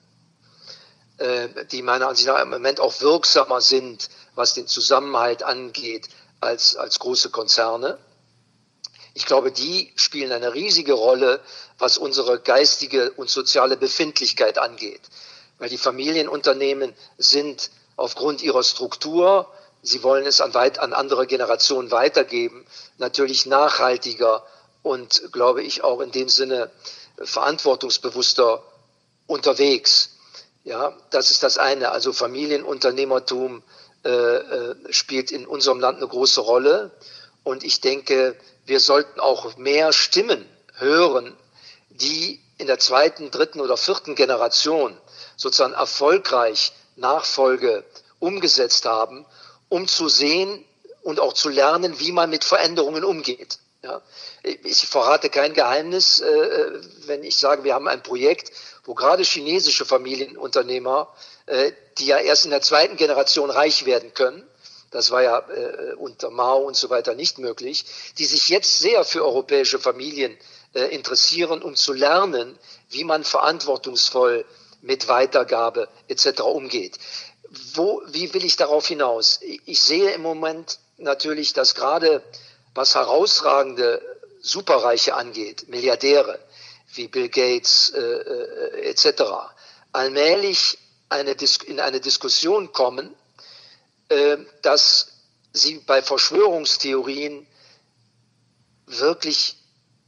[1.17, 6.07] äh, die meiner Ansicht nach im Moment auch wirksamer sind, was den Zusammenhalt angeht,
[6.39, 7.97] als, als große Konzerne.
[9.13, 11.41] Ich glaube, die spielen eine riesige Rolle,
[11.77, 15.01] was unsere geistige und soziale Befindlichkeit angeht.
[15.57, 19.47] Weil die Familienunternehmen sind aufgrund ihrer Struktur,
[19.81, 22.65] sie wollen es an, weit, an andere Generationen weitergeben,
[22.97, 24.45] natürlich nachhaltiger
[24.81, 26.71] und, glaube ich, auch in dem Sinne
[27.21, 28.63] verantwortungsbewusster
[29.27, 30.11] unterwegs.
[30.63, 31.91] Ja, das ist das eine.
[31.91, 33.63] Also Familienunternehmertum
[34.03, 36.91] äh, äh, spielt in unserem Land eine große Rolle.
[37.43, 41.35] Und ich denke, wir sollten auch mehr Stimmen hören,
[41.89, 44.97] die in der zweiten, dritten oder vierten Generation
[45.35, 47.83] sozusagen erfolgreich Nachfolge
[48.19, 49.25] umgesetzt haben,
[49.69, 50.63] um zu sehen
[51.01, 53.57] und auch zu lernen, wie man mit Veränderungen umgeht.
[53.83, 54.01] Ja,
[54.43, 58.51] ich verrate kein Geheimnis, äh, wenn ich sage, wir haben ein Projekt,
[58.83, 61.11] wo gerade chinesische Familienunternehmer,
[61.47, 64.47] äh, die ja erst in der zweiten Generation reich werden können,
[64.91, 67.85] das war ja äh, unter Mao und so weiter nicht möglich,
[68.17, 70.37] die sich jetzt sehr für europäische Familien
[70.73, 72.57] äh, interessieren, um zu lernen,
[72.89, 74.45] wie man verantwortungsvoll
[74.81, 76.41] mit Weitergabe etc.
[76.41, 76.97] umgeht.
[77.73, 79.39] Wo, wie will ich darauf hinaus?
[79.65, 82.23] Ich sehe im Moment natürlich, dass gerade
[82.73, 84.01] was herausragende
[84.41, 86.39] Superreiche angeht, Milliardäre
[86.93, 89.23] wie Bill Gates äh, äh, etc.,
[89.93, 90.77] allmählich
[91.09, 93.13] eine in eine Diskussion kommen,
[94.61, 95.07] dass
[95.53, 97.47] sie bei Verschwörungstheorien
[98.85, 99.57] wirklich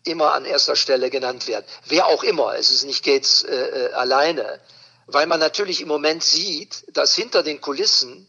[0.03, 1.65] immer an erster Stelle genannt werden.
[1.85, 4.59] Wer auch immer, es ist nicht Gates äh, äh, alleine,
[5.07, 8.27] weil man natürlich im Moment sieht, dass hinter den Kulissen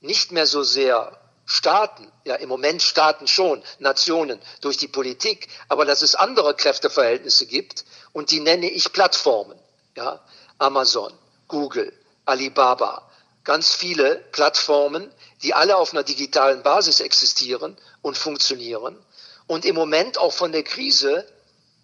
[0.00, 5.84] nicht mehr so sehr Staaten, ja im Moment Staaten schon, Nationen durch die Politik, aber
[5.84, 9.58] dass es andere Kräfteverhältnisse gibt und die nenne ich Plattformen,
[9.96, 10.20] ja.
[10.58, 11.12] Amazon,
[11.48, 11.92] Google,
[12.24, 13.10] Alibaba,
[13.44, 18.98] ganz viele Plattformen, die alle auf einer digitalen Basis existieren und funktionieren
[19.46, 21.26] und im Moment auch von der Krise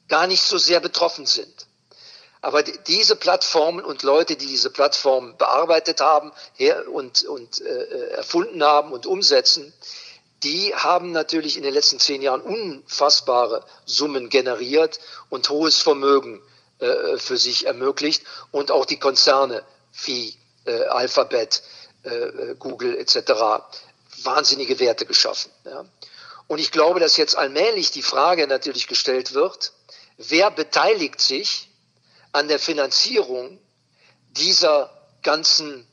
[0.09, 1.66] gar nicht so sehr betroffen sind.
[2.42, 6.33] Aber diese Plattformen und Leute, die diese Plattformen bearbeitet haben
[6.90, 9.75] und, und äh, erfunden haben und umsetzen,
[10.42, 16.42] die haben natürlich in den letzten zehn Jahren unfassbare Summen generiert und hohes Vermögen
[16.79, 19.62] äh, für sich ermöglicht und auch die Konzerne
[20.05, 21.62] wie äh, Alphabet,
[22.05, 23.33] äh, äh Google etc.
[24.23, 25.51] wahnsinnige Werte geschaffen.
[25.64, 25.85] Ja.
[26.46, 29.73] Und ich glaube, dass jetzt allmählich die Frage natürlich gestellt wird,
[30.16, 31.68] wer beteiligt sich
[32.33, 33.59] an der Finanzierung
[34.31, 34.90] dieser
[35.23, 35.87] ganzen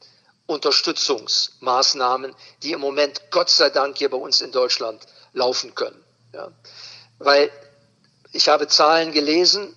[0.48, 6.04] Unterstützungsmaßnahmen, die im Moment Gott sei Dank hier bei uns in Deutschland laufen können.
[6.34, 6.52] Ja.
[7.20, 7.50] weil
[8.32, 9.76] ich habe Zahlen gelesen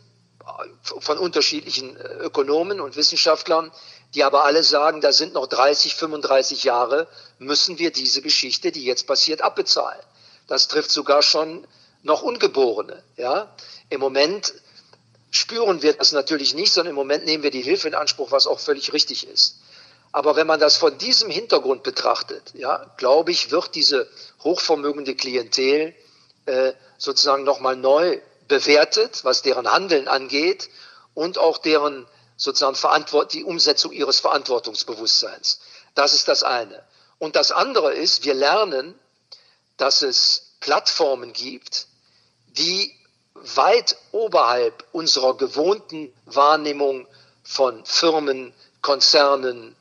[1.01, 3.71] von unterschiedlichen äh, Ökonomen und Wissenschaftlern,
[4.15, 7.07] die aber alle sagen, da sind noch 30, 35 Jahre,
[7.39, 10.01] müssen wir diese Geschichte, die jetzt passiert, abbezahlen.
[10.49, 11.67] Das trifft sogar schon
[12.03, 13.03] noch Ungeborene.
[13.17, 13.55] Ja?
[13.89, 14.53] Im Moment
[15.31, 18.47] spüren wir das natürlich nicht, sondern im Moment nehmen wir die Hilfe in Anspruch, was
[18.47, 19.61] auch völlig richtig ist.
[20.13, 24.09] Aber wenn man das von diesem Hintergrund betrachtet, ja, glaube ich, wird diese
[24.43, 25.95] hochvermögende Klientel
[26.47, 30.69] äh, sozusagen nochmal neu bewertet, was deren Handeln angeht
[31.15, 32.07] und auch deren
[32.41, 35.61] sozusagen Verantwort die Umsetzung ihres Verantwortungsbewusstseins.
[35.95, 36.83] Das ist das eine.
[37.19, 38.99] Und das andere ist, wir lernen,
[39.77, 41.87] dass es Plattformen gibt,
[42.57, 42.97] die
[43.35, 47.07] weit oberhalb unserer gewohnten Wahrnehmung
[47.43, 49.77] von Firmen, Konzernen,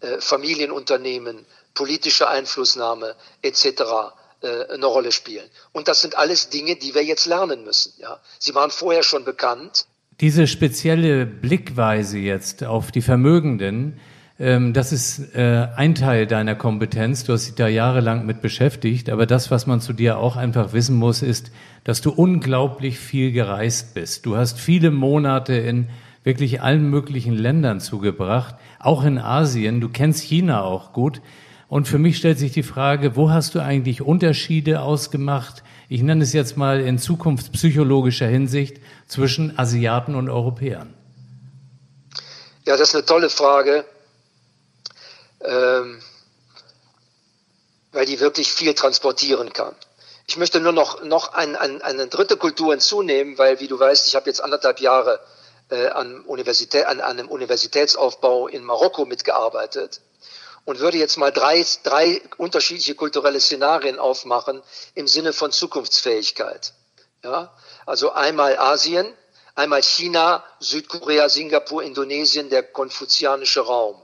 [0.00, 1.44] äh, Familienunternehmen,
[1.74, 4.14] politische Einflussnahme etc.
[4.40, 5.50] Äh, eine Rolle spielen.
[5.72, 7.92] Und das sind alles Dinge, die wir jetzt lernen müssen.
[7.98, 8.18] Ja.
[8.38, 9.86] Sie waren vorher schon bekannt.
[10.20, 13.94] Diese spezielle Blickweise jetzt auf die Vermögenden,
[14.40, 17.22] ähm, das ist äh, ein Teil deiner Kompetenz.
[17.22, 19.10] Du hast dich da jahrelang mit beschäftigt.
[19.10, 21.52] Aber das, was man zu dir auch einfach wissen muss, ist,
[21.84, 24.26] dass du unglaublich viel gereist bist.
[24.26, 25.86] Du hast viele Monate in
[26.24, 29.80] wirklich allen möglichen Ländern zugebracht, auch in Asien.
[29.80, 31.20] Du kennst China auch gut.
[31.68, 35.62] Und für mich stellt sich die Frage, wo hast du eigentlich Unterschiede ausgemacht?
[35.88, 40.94] Ich nenne es jetzt mal in zukunftspsychologischer Hinsicht zwischen Asiaten und Europäern.
[42.66, 43.84] Ja, das ist eine tolle Frage
[45.40, 46.02] ähm,
[47.92, 49.74] weil die wirklich viel transportieren kann.
[50.26, 54.06] Ich möchte nur noch, noch ein, ein, eine dritte Kultur hinzunehmen, weil, wie du weißt,
[54.06, 55.20] ich habe jetzt anderthalb Jahre
[55.70, 60.02] äh, an, Universität, an, an einem Universitätsaufbau in Marokko mitgearbeitet
[60.66, 64.62] und würde jetzt mal drei, drei unterschiedliche kulturelle Szenarien aufmachen
[64.94, 66.74] im Sinne von Zukunftsfähigkeit.
[67.24, 67.50] Ja?
[67.88, 69.14] Also einmal Asien,
[69.54, 73.98] einmal China, Südkorea, Singapur, Indonesien, der konfuzianische Raum.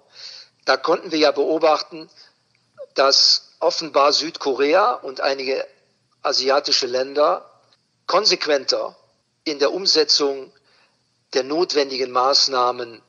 [0.64, 2.08] Da konnten wir ja beobachten,
[2.94, 5.66] dass offenbar Südkorea und einige
[6.22, 7.44] asiatische Länder
[8.06, 8.96] konsequenter
[9.44, 10.50] in der Umsetzung
[11.34, 13.02] der notwendigen Maßnahmen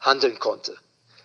[0.00, 0.74] handeln konnte.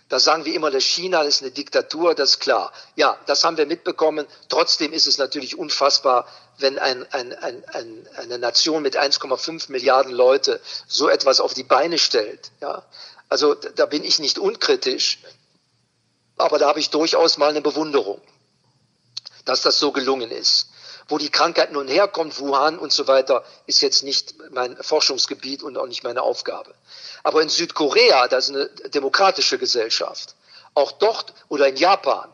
[0.09, 2.73] Da sagen wir immer, dass China ist eine Diktatur, das ist klar.
[2.95, 4.25] Ja, das haben wir mitbekommen.
[4.49, 10.59] Trotzdem ist es natürlich unfassbar, wenn ein, ein, ein, eine Nation mit 1,5 Milliarden Leute
[10.87, 12.51] so etwas auf die Beine stellt.
[12.59, 12.83] Ja,
[13.29, 15.19] also da bin ich nicht unkritisch.
[16.37, 18.19] Aber da habe ich durchaus mal eine Bewunderung,
[19.45, 20.69] dass das so gelungen ist.
[21.09, 25.77] Wo die Krankheit nun herkommt, Wuhan und so weiter, ist jetzt nicht mein Forschungsgebiet und
[25.77, 26.73] auch nicht meine Aufgabe.
[27.23, 30.35] Aber in Südkorea, das ist eine demokratische Gesellschaft,
[30.75, 32.29] auch dort oder in Japan,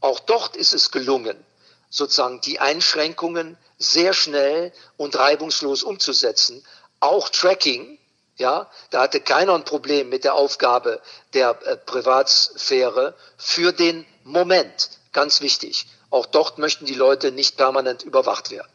[0.00, 1.42] auch dort ist es gelungen,
[1.90, 6.64] sozusagen die Einschränkungen sehr schnell und reibungslos umzusetzen.
[7.00, 7.98] Auch Tracking,
[8.36, 11.00] ja, da hatte keiner ein Problem mit der Aufgabe
[11.34, 14.90] der äh, Privatsphäre für den Moment.
[15.12, 15.86] Ganz wichtig.
[16.10, 18.70] Auch dort möchten die Leute nicht permanent überwacht werden.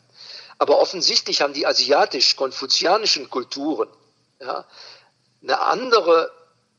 [0.60, 3.90] Aber offensichtlich haben die asiatisch-konfuzianischen Kulturen
[4.40, 4.66] ja,
[5.42, 6.32] eine andere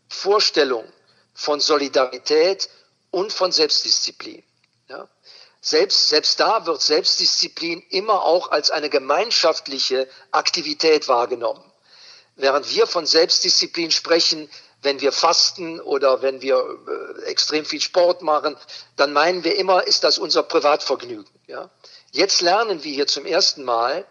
[0.09, 0.91] Vorstellung
[1.35, 2.69] von Solidarität
[3.11, 4.45] und von Selbstdisziplin.
[4.89, 5.09] Ja.
[5.61, 11.65] Selbst, selbst da wird Selbstdisziplin immer auch als eine gemeinschaftliche Aktivität wahrgenommen.
[12.37, 14.51] Während wir von Selbstdisziplin sprechen,
[14.85, 18.57] wenn wir fasten oder wenn wir äh, extrem viel Sport machen,
[18.97, 21.27] dann meinen wir immer, ist das unser Privatvergnügen.
[21.47, 21.71] Ja?
[22.13, 24.07] Jetzt lernen wir hier zum ersten Mal,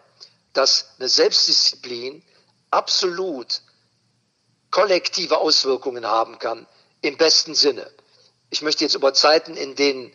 [0.53, 2.23] dass eine Selbstdisziplin
[2.69, 3.62] absolut
[4.71, 6.67] kollektive Auswirkungen haben kann,
[7.01, 7.89] im besten Sinne.
[8.49, 10.12] Ich möchte jetzt über Zeiten, in denen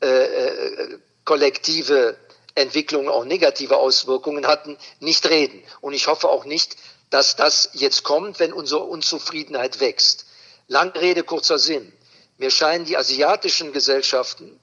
[0.00, 2.16] äh, äh, kollektive
[2.54, 5.62] Entwicklungen auch negative Auswirkungen hatten, nicht reden.
[5.80, 6.76] Und ich hoffe auch nicht,
[7.10, 10.26] dass das jetzt kommt, wenn unsere Unzufriedenheit wächst.
[10.68, 11.92] Lange Rede, kurzer Sinn.
[12.38, 14.58] Mir scheinen die asiatischen Gesellschaften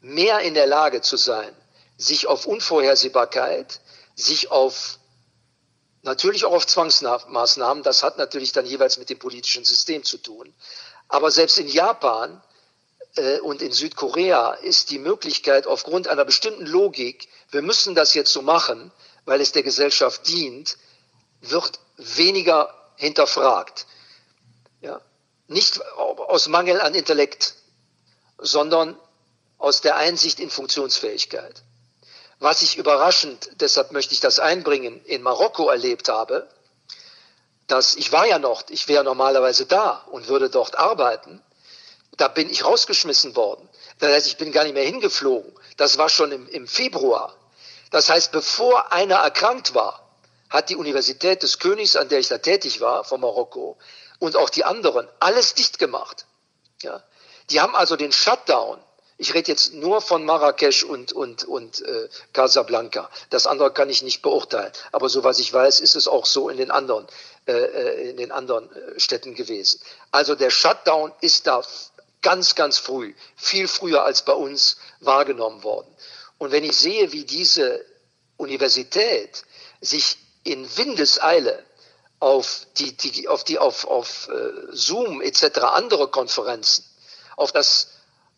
[0.00, 1.54] mehr in der Lage zu sein,
[1.96, 3.80] sich auf Unvorhersehbarkeit,
[4.14, 4.98] sich auf
[6.02, 10.52] natürlich auch auf Zwangsmaßnahmen, das hat natürlich dann jeweils mit dem politischen System zu tun.
[11.08, 12.42] Aber selbst in Japan
[13.16, 18.32] äh, und in Südkorea ist die Möglichkeit aufgrund einer bestimmten Logik, wir müssen das jetzt
[18.32, 18.92] so machen,
[19.24, 20.76] weil es der Gesellschaft dient,
[21.40, 23.86] wird weniger hinterfragt.
[24.80, 25.00] Ja?
[25.46, 27.54] Nicht aus Mangel an Intellekt,
[28.38, 28.98] sondern
[29.58, 31.62] aus der Einsicht in Funktionsfähigkeit.
[32.38, 36.48] Was ich überraschend, deshalb möchte ich das einbringen, in Marokko erlebt habe,
[37.66, 41.42] dass ich war ja noch, ich wäre normalerweise da und würde dort arbeiten.
[42.16, 43.68] Da bin ich rausgeschmissen worden.
[43.98, 45.52] Das heißt, ich bin gar nicht mehr hingeflogen.
[45.76, 47.34] Das war schon im, im Februar.
[47.90, 50.03] Das heißt, bevor einer erkrankt war,
[50.54, 53.76] hat die Universität des Königs, an der ich da tätig war, von Marokko,
[54.18, 56.24] und auch die anderen, alles dicht gemacht.
[56.82, 57.02] Ja.
[57.50, 58.80] Die haben also den Shutdown
[59.16, 63.08] ich rede jetzt nur von Marrakesch und, und, und äh, Casablanca.
[63.30, 64.72] Das andere kann ich nicht beurteilen.
[64.90, 67.06] Aber so was ich weiß, ist es auch so in den anderen,
[67.46, 69.80] äh, äh in den anderen äh, Städten gewesen.
[70.10, 71.62] Also der Shutdown ist da
[72.22, 75.94] ganz, ganz früh, viel früher als bei uns wahrgenommen worden.
[76.38, 77.84] Und wenn ich sehe, wie diese
[78.36, 79.44] Universität
[79.80, 81.64] sich in Windeseile
[82.20, 85.58] auf die, die auf die auf, auf äh, Zoom etc.
[85.72, 86.84] andere Konferenzen,
[87.36, 87.88] auf das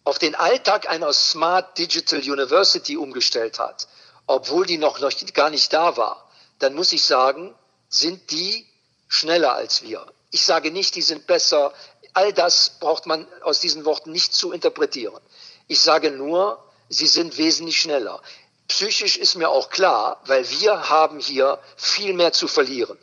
[0.05, 3.89] auf den Alltag einer Smart Digital University umgestellt hat,
[4.27, 6.31] obwohl die noch, noch gar nicht da war,
[6.61, 7.55] dann muss ich sagen,
[7.89, 8.67] sind die
[9.09, 10.07] schneller als wir.
[10.31, 11.73] Ich sage nicht, die sind besser.
[12.15, 15.21] All das braucht man aus diesen Worten nicht zu interpretieren.
[15.69, 18.23] Ich sage nur, sie sind wesentlich schneller.
[18.69, 22.99] Psychisch ist mir auch klar, weil wir haben hier viel mehr zu verlieren.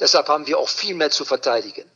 [0.00, 1.90] Deshalb haben wir auch viel mehr zu verteidigen.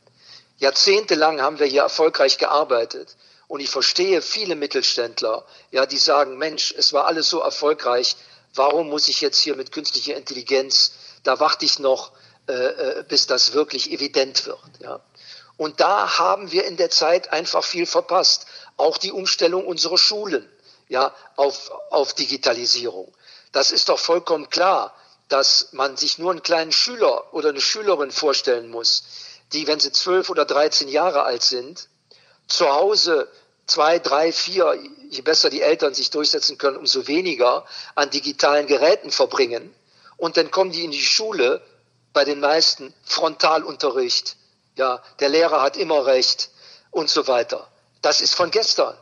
[0.57, 3.15] Jahrzehntelang haben wir hier erfolgreich gearbeitet
[3.47, 8.15] und ich verstehe viele Mittelständler, ja, die sagen, Mensch, es war alles so erfolgreich,
[8.55, 10.93] warum muss ich jetzt hier mit künstlicher Intelligenz,
[11.23, 12.11] da warte ich noch,
[12.47, 14.99] äh, äh, bis das wirklich evident wird, ja.
[15.57, 18.45] Und da haben wir in der Zeit einfach viel verpasst.
[18.77, 20.47] Auch die Umstellung unserer Schulen,
[20.89, 23.13] ja, auf, auf Digitalisierung.
[23.51, 24.95] Das ist doch vollkommen klar,
[25.29, 29.03] dass man sich nur einen kleinen Schüler oder eine Schülerin vorstellen muss,
[29.53, 31.89] die, wenn sie zwölf oder dreizehn Jahre alt sind,
[32.47, 33.29] zu Hause
[33.65, 37.65] zwei, drei, vier, je besser die Eltern sich durchsetzen können, umso weniger
[37.95, 39.73] an digitalen Geräten verbringen.
[40.15, 41.61] Und dann kommen die in die Schule,
[42.13, 44.37] bei den meisten Frontalunterricht.
[44.75, 46.49] Ja, der Lehrer hat immer recht
[46.89, 47.67] und so weiter.
[48.01, 48.97] Das ist von gestern.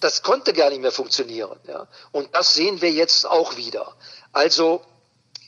[0.00, 1.58] Das konnte gar nicht mehr funktionieren.
[1.66, 1.86] Ja.
[2.12, 3.94] Und das sehen wir jetzt auch wieder.
[4.32, 4.82] Also,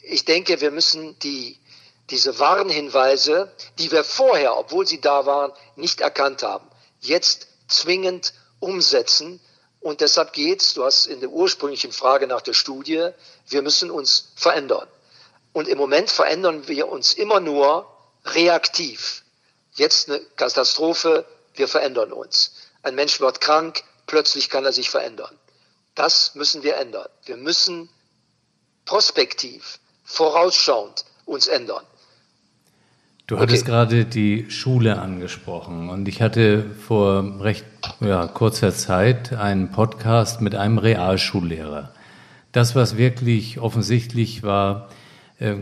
[0.03, 1.59] ich denke, wir müssen die,
[2.11, 6.68] diese Warnhinweise, die wir vorher, obwohl sie da waren, nicht erkannt haben,
[7.01, 9.40] jetzt zwingend umsetzen.
[9.80, 13.11] Und deshalb geht's, du hast in der ursprünglichen Frage nach der Studie,
[13.49, 14.88] wir müssen uns verändern.
[15.53, 17.86] Und im Moment verändern wir uns immer nur
[18.24, 19.22] reaktiv.
[19.74, 22.53] Jetzt eine Katastrophe, wir verändern uns.
[22.82, 25.35] Ein Mensch wird krank, plötzlich kann er sich verändern.
[25.95, 27.09] Das müssen wir ändern.
[27.25, 27.89] Wir müssen
[28.85, 31.85] prospektiv, vorausschauend uns ändern.
[33.27, 33.71] Du hattest okay.
[33.71, 37.65] gerade die Schule angesprochen und ich hatte vor recht
[38.01, 41.95] ja, kurzer Zeit einen Podcast mit einem Realschullehrer.
[42.53, 44.91] Das, was wirklich offensichtlich war,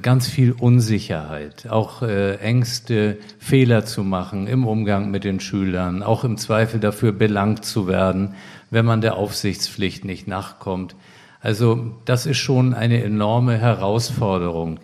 [0.01, 6.25] ganz viel Unsicherheit, auch äh, Ängste, Fehler zu machen im Umgang mit den Schülern, auch
[6.25, 8.35] im Zweifel dafür belangt zu werden,
[8.71, 10.95] wenn man der Aufsichtspflicht nicht nachkommt.
[11.41, 14.79] Also das ist schon eine enorme Herausforderung.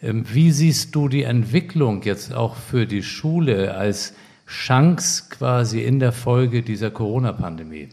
[0.00, 4.14] Ähm, wie siehst du die Entwicklung jetzt auch für die Schule als
[4.46, 7.88] Chance quasi in der Folge dieser Corona-Pandemie?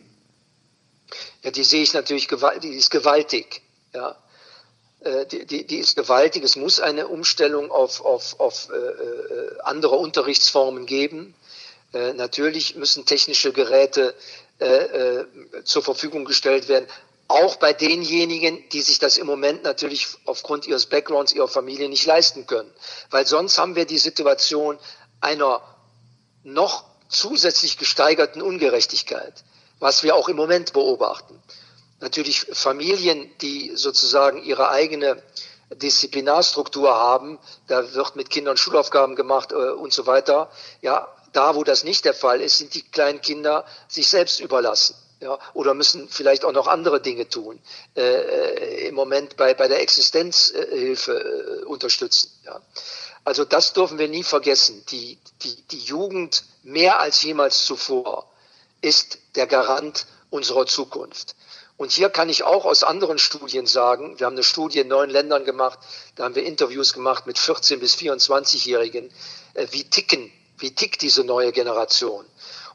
[1.44, 2.28] Ja, die sehe ich natürlich,
[2.62, 3.62] die ist gewaltig.
[3.94, 4.16] Ja.
[5.06, 6.44] Äh, die, die, ist gewaltig.
[6.44, 11.34] Es muss eine Umstellung auf, auf, auf äh, äh andere Unterrichtsformen geben.
[11.94, 14.14] Äh, natürlich müssen technische Geräte
[14.60, 15.26] äh, äh,
[15.64, 16.88] zur Verfügung gestellt werden
[17.28, 22.06] auch bei denjenigen, die sich das im Moment natürlich aufgrund ihres Backgrounds, ihrer Familie nicht
[22.06, 22.72] leisten können.
[23.10, 24.78] Weil sonst haben wir die Situation
[25.22, 25.62] einer
[26.44, 29.34] noch zusätzlich gesteigerten Ungerechtigkeit,
[29.80, 31.42] was wir auch im Moment beobachten.
[32.00, 35.22] Natürlich Familien, die sozusagen ihre eigene
[35.72, 40.52] Disziplinarstruktur haben, da wird mit Kindern Schulaufgaben gemacht äh, und so weiter.
[40.82, 44.96] Ja, da, wo das nicht der Fall ist, sind die kleinen Kinder sich selbst überlassen
[45.20, 47.60] ja, oder müssen vielleicht auch noch andere Dinge tun,
[47.96, 52.32] äh, äh, im Moment bei, bei der Existenzhilfe äh, unterstützen.
[52.46, 52.62] Ja.
[53.24, 54.84] Also das dürfen wir nie vergessen.
[54.92, 58.30] Die, die, die Jugend mehr als jemals zuvor
[58.82, 61.36] ist der Garant unserer Zukunft.
[61.78, 65.10] Und hier kann ich auch aus anderen Studien sagen, wir haben eine Studie in neun
[65.10, 65.80] Ländern gemacht,
[66.16, 69.12] da haben wir Interviews gemacht mit 14 bis 24-Jährigen,
[69.56, 72.26] äh, wie ticken, wie tickt diese neue Generation?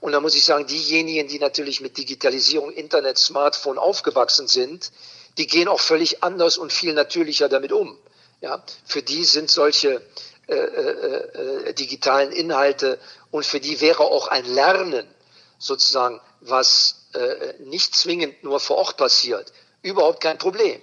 [0.00, 4.92] Und da muss ich sagen, diejenigen, die natürlich mit Digitalisierung, Internet, Smartphone aufgewachsen sind,
[5.38, 7.98] die gehen auch völlig anders und viel natürlicher damit um.
[8.40, 10.02] Ja, für die sind solche
[10.46, 12.98] äh, äh, äh, digitalen Inhalte
[13.30, 15.06] und für die wäre auch ein Lernen
[15.58, 19.52] sozusagen, was äh, nicht zwingend nur vor Ort passiert,
[19.82, 20.80] überhaupt kein Problem.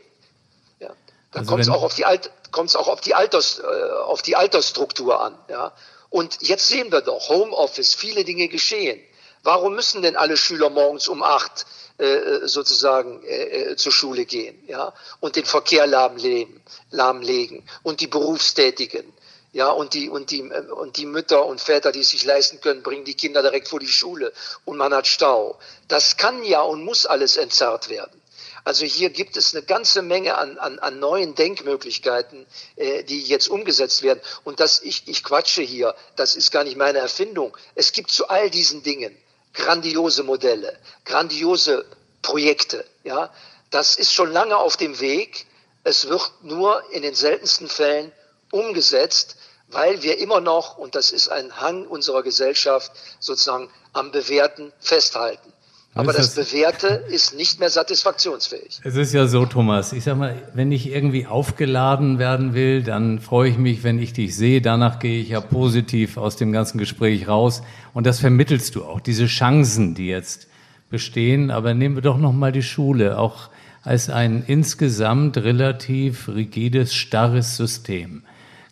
[0.80, 0.89] Ja,
[1.32, 3.63] dann also kommt es auch auf die Alt, kommt es auch auf die Alters, äh,
[3.63, 5.38] auf die Altersstruktur an.
[5.49, 5.73] Ja,
[6.09, 8.99] und jetzt sehen wir doch, Homeoffice, viele Dinge geschehen.
[9.43, 11.65] Warum müssen denn alle Schüler morgens um acht
[11.97, 16.61] äh, sozusagen äh, zur Schule gehen, ja, und den Verkehr lahmlegen,
[16.91, 19.13] lahmlegen und die Berufstätigen,
[19.58, 22.84] ja, und die, und die, und die Mütter und Väter, die es sich leisten können,
[22.84, 24.32] bringen die Kinder direkt vor die Schule
[24.66, 25.58] und man hat Stau.
[25.88, 28.22] Das kann ja und muss alles entzerrt werden.
[28.66, 32.45] Also hier gibt es eine ganze Menge an, an, an neuen Denkmöglichkeiten,
[32.76, 34.20] äh, die jetzt umgesetzt werden.
[34.43, 37.58] Und das, ich, ich quatsche hier, das ist gar nicht meine Erfindung.
[37.74, 39.18] Es gibt zu all diesen Dingen
[39.55, 41.84] grandiose Modelle, grandiose
[42.22, 42.86] Projekte.
[43.03, 43.34] Ja,
[43.72, 45.47] das ist schon lange auf dem Weg.
[45.84, 48.12] Es wird nur in den seltensten Fällen
[48.51, 49.37] umgesetzt,
[49.69, 55.51] weil wir immer noch, und das ist ein Hang unserer Gesellschaft, sozusagen am Bewährten festhalten.
[55.97, 58.81] Aber das, das Bewährte ist nicht mehr satisfaktionsfähig.
[58.83, 63.19] Es ist ja so, Thomas, ich sag mal, wenn ich irgendwie aufgeladen werden will, dann
[63.19, 64.61] freue ich mich, wenn ich dich sehe.
[64.61, 67.63] Danach gehe ich ja positiv aus dem ganzen Gespräch raus.
[67.95, 70.47] Und das vermittelst du auch, diese Chancen, die jetzt
[70.91, 71.49] bestehen.
[71.49, 73.49] Aber nehmen wir doch nochmal die Schule, auch
[73.81, 78.23] als ein insgesamt relativ rigides, starres System.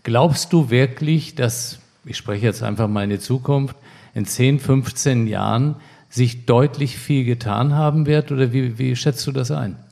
[0.05, 3.75] Glaubst du wirklich, dass, ich spreche jetzt einfach mal in die Zukunft,
[4.13, 5.81] in 10, 15 Jahren
[6.11, 8.31] sich deutlich viel getan haben wird?
[8.31, 9.83] Oder wie, wie schätzt du das ein?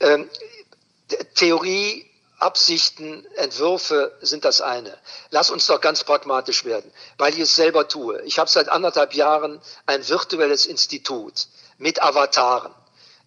[0.00, 0.28] Ähm,
[1.34, 2.04] Theorie,
[2.40, 4.94] Absichten, Entwürfe sind das eine.
[5.30, 8.20] Lass uns doch ganz pragmatisch werden, weil ich es selber tue.
[8.26, 11.46] Ich habe seit anderthalb Jahren ein virtuelles Institut
[11.78, 12.72] mit Avataren.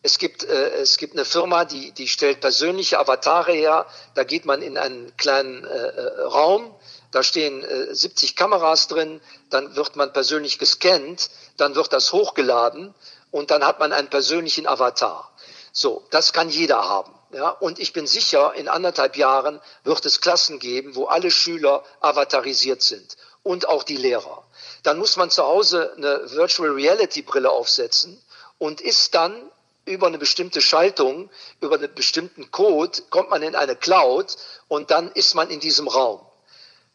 [0.05, 3.85] Es gibt, äh, es gibt eine Firma, die, die stellt persönliche Avatare her.
[4.15, 6.75] Da geht man in einen kleinen äh, äh Raum,
[7.11, 12.93] da stehen äh, 70 Kameras drin, dann wird man persönlich gescannt, dann wird das hochgeladen
[13.31, 15.31] und dann hat man einen persönlichen Avatar.
[15.71, 17.13] So, das kann jeder haben.
[17.31, 21.83] Ja, und ich bin sicher, in anderthalb Jahren wird es Klassen geben, wo alle Schüler
[21.99, 24.43] avatarisiert sind und auch die Lehrer.
[24.83, 28.21] Dann muss man zu Hause eine Virtual Reality Brille aufsetzen
[28.59, 29.49] und ist dann
[29.85, 31.29] über eine bestimmte Schaltung,
[31.59, 34.35] über einen bestimmten Code, kommt man in eine Cloud
[34.67, 36.21] und dann ist man in diesem Raum.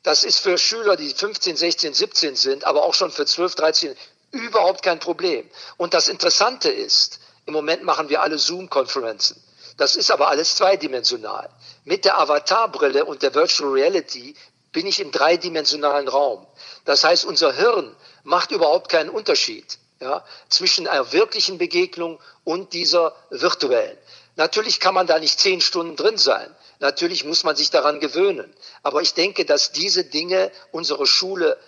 [0.03, 3.97] Das ist für Schüler, die 15, 16, 17 sind, aber auch schon für 12, 13
[4.31, 5.49] überhaupt kein Problem.
[5.77, 9.43] Und das Interessante ist, im Moment machen wir alle Zoom-Konferenzen.
[9.77, 11.49] Das ist aber alles zweidimensional.
[11.85, 14.35] Mit der Avatarbrille und der Virtual Reality
[14.73, 16.47] bin ich im dreidimensionalen Raum.
[16.85, 23.15] Das heißt, unser Hirn macht überhaupt keinen Unterschied ja, zwischen einer wirklichen Begegnung und dieser
[23.31, 23.99] virtuellen.
[24.37, 26.55] Natürlich kann man da nicht zehn Stunden drin sein.
[26.79, 28.55] Natürlich muss man sich daran gewöhnen.
[28.85, 31.59] Aber ich denke, dass diese Dinge unsere Schule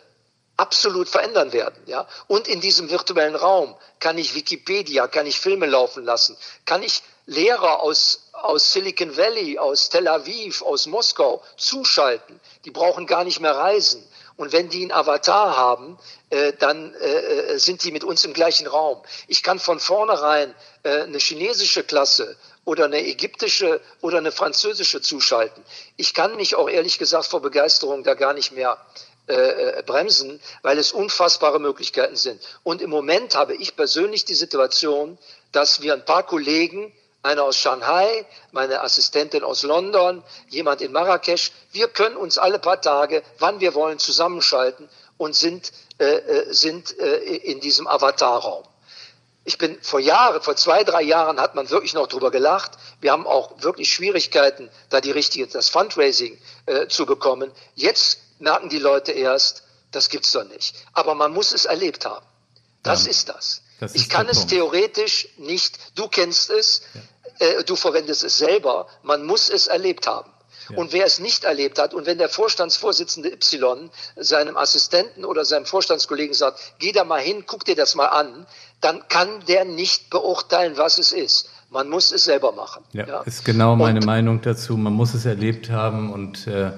[0.57, 1.83] absolut verändern werden.
[1.87, 2.07] Ja?
[2.29, 7.03] Und in diesem virtuellen Raum kann ich Wikipedia, kann ich Filme laufen lassen, kann ich
[7.27, 12.41] Lehrer aus, aus Silicon Valley, aus Tel Aviv, aus Moskau zuschalten.
[12.65, 14.07] Die brauchen gar nicht mehr reisen.
[14.41, 15.99] Und wenn die einen Avatar haben,
[16.31, 19.03] äh, dann äh, äh, sind die mit uns im gleichen Raum.
[19.29, 25.63] Ich kann von vornherein äh, eine chinesische Klasse oder eine ägyptische oder eine französische zuschalten.
[25.99, 28.79] Ich kann mich auch ehrlich gesagt vor Begeisterung da gar nicht mehr
[29.29, 32.41] äh, äh, bremsen, weil es unfassbare Möglichkeiten sind.
[32.63, 35.19] Und im Moment habe ich persönlich die Situation,
[35.53, 41.53] dass wir ein paar Kollegen einer aus Shanghai, meine Assistentin aus London, jemand in Marrakesch.
[41.73, 46.99] Wir können uns alle paar Tage, wann wir wollen, zusammenschalten und sind, äh, äh, sind
[46.99, 48.65] äh, in diesem Avatarraum.
[49.45, 52.73] Ich bin vor Jahren, vor zwei, drei Jahren hat man wirklich noch drüber gelacht.
[53.01, 57.51] Wir haben auch wirklich Schwierigkeiten, da die richtige, das Fundraising äh, zu bekommen.
[57.75, 60.75] Jetzt merken die Leute erst, das gibt's doch nicht.
[60.93, 62.25] Aber man muss es erlebt haben.
[62.83, 63.11] Das ja.
[63.11, 63.63] ist das.
[63.81, 64.51] Das ich kann es Punkt.
[64.51, 67.01] theoretisch nicht, du kennst es, ja.
[67.41, 70.31] Äh, du verwendest es selber, man muss es erlebt haben.
[70.69, 70.77] Ja.
[70.77, 75.65] Und wer es nicht erlebt hat und wenn der Vorstandsvorsitzende Y seinem Assistenten oder seinem
[75.65, 78.47] Vorstandskollegen sagt, geh da mal hin, guck dir das mal an,
[78.81, 81.51] dann kann der nicht beurteilen, was es ist.
[81.71, 82.83] Man muss es selber machen.
[82.93, 83.21] Ja, ja.
[83.23, 84.77] ist genau meine und, Meinung dazu.
[84.77, 86.73] Man muss es erlebt haben und äh,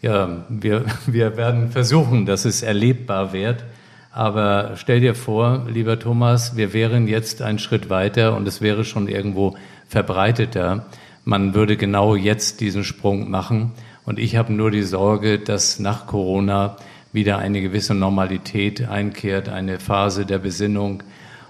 [0.00, 3.64] ja, wir, wir werden versuchen, dass es erlebbar wird.
[4.12, 8.84] Aber stell dir vor, lieber Thomas, wir wären jetzt einen Schritt weiter und es wäre
[8.84, 9.56] schon irgendwo
[9.88, 10.86] verbreiteter.
[11.24, 13.72] Man würde genau jetzt diesen Sprung machen.
[14.04, 16.76] Und ich habe nur die Sorge, dass nach Corona
[17.12, 21.02] wieder eine gewisse Normalität einkehrt, eine Phase der Besinnung.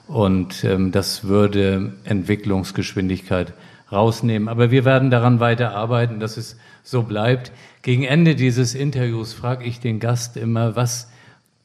[0.06, 3.54] Und ähm, das würde Entwicklungsgeschwindigkeit
[3.90, 4.48] rausnehmen.
[4.48, 7.50] Aber wir werden daran weiter arbeiten, dass es so bleibt.
[7.82, 11.10] Gegen Ende dieses Interviews frage ich den Gast immer, was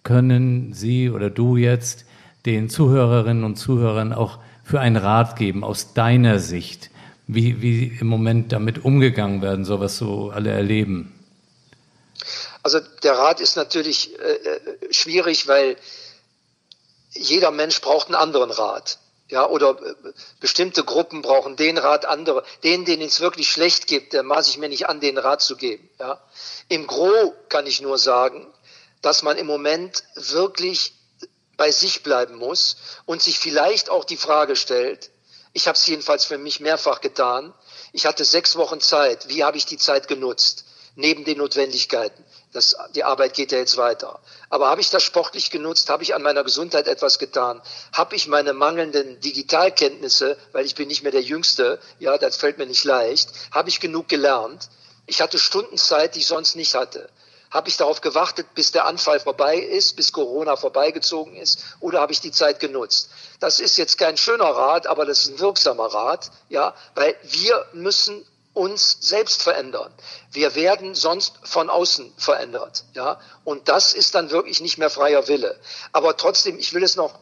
[0.03, 2.05] können Sie oder du jetzt
[2.45, 4.39] den Zuhörerinnen und Zuhörern auch
[4.69, 6.91] für einen Rat geben aus deiner Sicht,
[7.25, 11.11] wie, wie im Moment damit umgegangen werden soll, was so alle erleben?
[12.61, 15.75] Also der Rat ist natürlich äh, äh schwierig, weil
[17.13, 18.99] jeder Mensch braucht einen anderen Rat.
[19.29, 19.95] Ja, oder äh,
[20.39, 24.59] bestimmte Gruppen brauchen den Rat, andere, denen, denen es wirklich schlecht gibt, der maß ich
[24.59, 25.89] mir nicht an, den Rat zu geben.
[25.99, 26.21] Ja.
[26.67, 28.45] Im Gro kann ich nur sagen,
[29.01, 30.93] dass man im Moment wirklich
[31.59, 35.11] bei sich bleiben muss und sich vielleicht auch die Frage stellt,
[35.51, 37.53] ich habe es jedenfalls für mich mehrfach getan,
[37.91, 40.63] ich hatte sechs Wochen Zeit, wie habe ich die Zeit genutzt?
[40.95, 42.23] Neben den Notwendigkeiten.
[42.53, 44.21] Das, die Arbeit geht ja jetzt weiter.
[44.49, 45.89] Aber habe ich das sportlich genutzt?
[45.89, 47.61] Habe ich an meiner Gesundheit etwas getan?
[47.93, 52.57] Habe ich meine mangelnden Digitalkenntnisse, weil ich bin nicht mehr der Jüngste, ja, das fällt
[52.57, 54.69] mir nicht leicht, habe ich genug gelernt?
[55.07, 57.09] Ich hatte Stundenzeit, die ich sonst nicht hatte.
[57.51, 62.11] Habe ich darauf gewartet, bis der Anfall vorbei ist, bis Corona vorbeigezogen ist, oder habe
[62.11, 63.09] ich die Zeit genutzt?
[63.39, 67.65] Das ist jetzt kein schöner Rat, aber das ist ein wirksamer Rat, ja, weil wir
[67.73, 69.91] müssen uns selbst verändern.
[70.31, 73.19] Wir werden sonst von außen verändert, ja.
[73.45, 75.59] Und das ist dann wirklich nicht mehr freier Wille.
[75.91, 77.13] Aber trotzdem, ich will es noch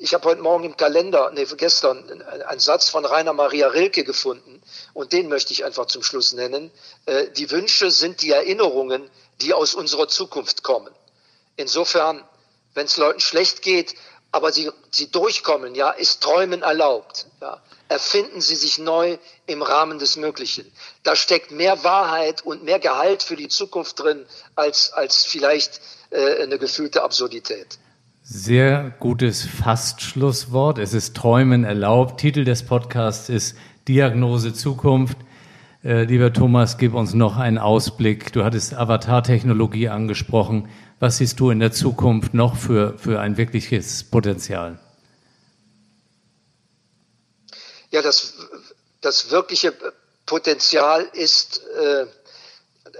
[0.00, 4.62] ich habe heute Morgen im Kalender, nee, gestern, einen Satz von Rainer Maria Rilke gefunden
[4.94, 6.70] und den möchte ich einfach zum Schluss nennen.
[7.06, 10.92] Äh, die Wünsche sind die Erinnerungen, die aus unserer Zukunft kommen.
[11.56, 12.22] Insofern,
[12.74, 13.94] wenn es Leuten schlecht geht,
[14.30, 17.26] aber sie, sie durchkommen, ja, ist Träumen erlaubt.
[17.40, 17.60] Ja.
[17.88, 19.16] Erfinden sie sich neu
[19.46, 20.70] im Rahmen des Möglichen.
[21.02, 25.80] Da steckt mehr Wahrheit und mehr Gehalt für die Zukunft drin, als, als vielleicht
[26.10, 27.78] äh, eine gefühlte Absurdität.
[28.22, 30.78] Sehr gutes Fastschlusswort.
[30.78, 32.20] Es ist Träumen erlaubt.
[32.20, 33.56] Titel des Podcasts ist
[33.88, 35.16] Diagnose Zukunft.
[35.88, 38.30] Äh, lieber Thomas, gib uns noch einen Ausblick.
[38.34, 40.68] Du hattest Avatar-Technologie angesprochen.
[41.00, 44.78] Was siehst du in der Zukunft noch für, für ein wirkliches Potenzial?
[47.90, 48.34] Ja, das,
[49.00, 49.72] das wirkliche
[50.26, 52.04] Potenzial ist, äh,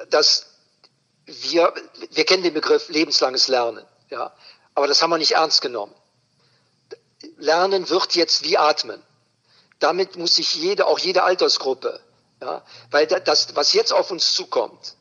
[0.09, 0.47] dass
[1.27, 1.75] wir,
[2.11, 3.85] wir kennen den Begriff lebenslanges Lernen.
[4.09, 4.33] Ja,
[4.75, 5.93] aber das haben wir nicht ernst genommen.
[7.37, 9.03] Lernen wird jetzt wie Atmen.
[9.79, 12.01] Damit muss sich jede, auch jede Altersgruppe,
[12.41, 14.95] ja, weil das, was jetzt auf uns zukommt,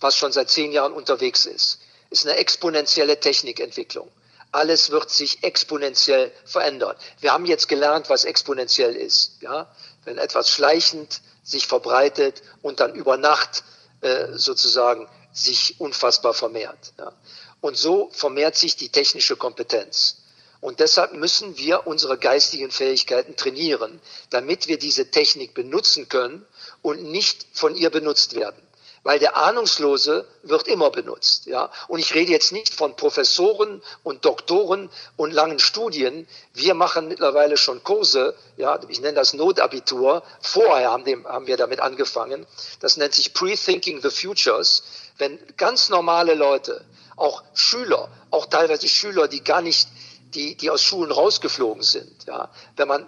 [0.00, 1.80] was schon seit zehn Jahren unterwegs ist,
[2.10, 4.10] ist eine exponentielle Technikentwicklung.
[4.52, 6.96] Alles wird sich exponentiell verändern.
[7.20, 9.40] Wir haben jetzt gelernt, was exponentiell ist.
[9.40, 9.72] Ja?
[10.04, 13.62] Wenn etwas schleichend sich verbreitet und dann über Nacht
[14.00, 16.92] äh, sozusagen sich unfassbar vermehrt.
[16.98, 17.12] Ja?
[17.60, 20.16] Und so vermehrt sich die technische Kompetenz.
[20.60, 26.44] Und deshalb müssen wir unsere geistigen Fähigkeiten trainieren, damit wir diese Technik benutzen können
[26.82, 28.60] und nicht von ihr benutzt werden.
[29.02, 31.72] Weil der Ahnungslose wird immer benutzt, ja.
[31.88, 36.28] Und ich rede jetzt nicht von Professoren und Doktoren und langen Studien.
[36.52, 38.78] Wir machen mittlerweile schon Kurse, ja.
[38.88, 40.22] Ich nenne das Notabitur.
[40.42, 42.46] Vorher haben, dem, haben wir damit angefangen.
[42.80, 44.82] Das nennt sich Pre-Thinking the Futures.
[45.16, 46.84] Wenn ganz normale Leute
[47.16, 49.88] auch Schüler, auch teilweise Schüler, die gar nicht,
[50.34, 52.26] die, die aus Schulen rausgeflogen sind.
[52.26, 53.06] Ja, wenn man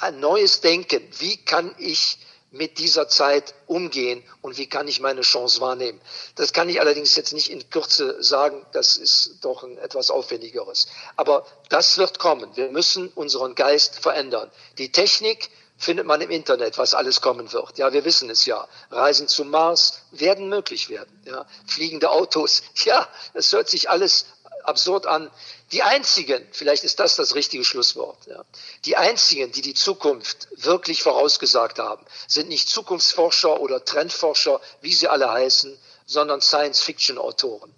[0.00, 2.18] ein neues Denken, wie kann ich
[2.54, 6.00] mit dieser Zeit umgehen und wie kann ich meine Chance wahrnehmen.
[6.36, 10.86] Das kann ich allerdings jetzt nicht in Kürze sagen, das ist doch ein etwas aufwendigeres.
[11.16, 12.56] Aber das wird kommen.
[12.56, 14.50] Wir müssen unseren Geist verändern.
[14.78, 17.76] Die Technik findet man im Internet, was alles kommen wird.
[17.78, 18.68] Ja, wir wissen es ja.
[18.92, 21.10] Reisen zum Mars werden möglich werden.
[21.24, 22.62] Ja, fliegende Autos.
[22.84, 24.26] Ja, es hört sich alles
[24.62, 25.30] absurd an.
[25.72, 28.44] Die einzigen, vielleicht ist das das richtige Schlusswort, ja,
[28.84, 35.08] die einzigen, die die Zukunft wirklich vorausgesagt haben, sind nicht Zukunftsforscher oder Trendforscher, wie sie
[35.08, 37.74] alle heißen, sondern Science-Fiction-Autoren.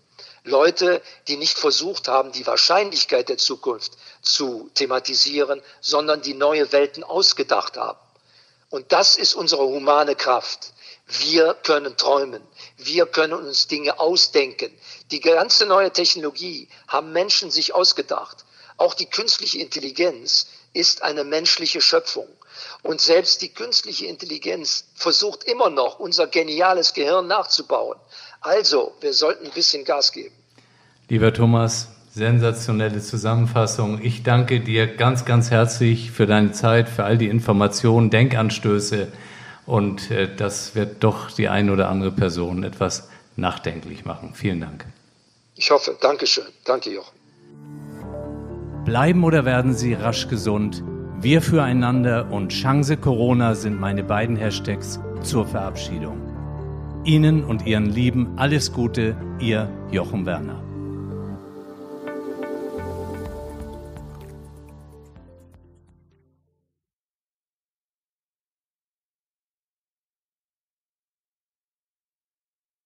[0.47, 7.03] Leute, die nicht versucht haben, die Wahrscheinlichkeit der Zukunft zu thematisieren, sondern die neue Welten
[7.03, 7.99] ausgedacht haben.
[8.71, 10.73] Und das ist unsere humane Kraft.
[11.07, 12.43] Wir können träumen.
[12.77, 14.73] Wir können uns Dinge ausdenken.
[15.11, 18.45] Die ganze neue Technologie haben Menschen sich ausgedacht.
[18.77, 22.27] Auch die künstliche Intelligenz ist eine menschliche Schöpfung.
[22.83, 27.99] Und selbst die künstliche Intelligenz versucht immer noch, unser geniales Gehirn nachzubauen.
[28.41, 30.35] Also, wir sollten ein bisschen Gas geben.
[31.09, 34.01] Lieber Thomas, sensationelle Zusammenfassung.
[34.03, 39.13] Ich danke dir ganz, ganz herzlich für deine Zeit, für all die Informationen, Denkanstöße.
[39.67, 44.33] Und äh, das wird doch die eine oder andere Person etwas nachdenklich machen.
[44.35, 44.87] Vielen Dank.
[45.57, 45.97] Ich hoffe.
[46.01, 46.47] Dankeschön.
[46.65, 47.17] Danke, Jochen.
[48.85, 50.85] Bleiben oder werden Sie rasch gesund?
[51.21, 56.21] Wir füreinander und Chance Corona sind meine beiden Hashtags zur Verabschiedung.
[57.05, 60.66] Ihnen und Ihren Lieben alles Gute, Ihr Jochen Werner.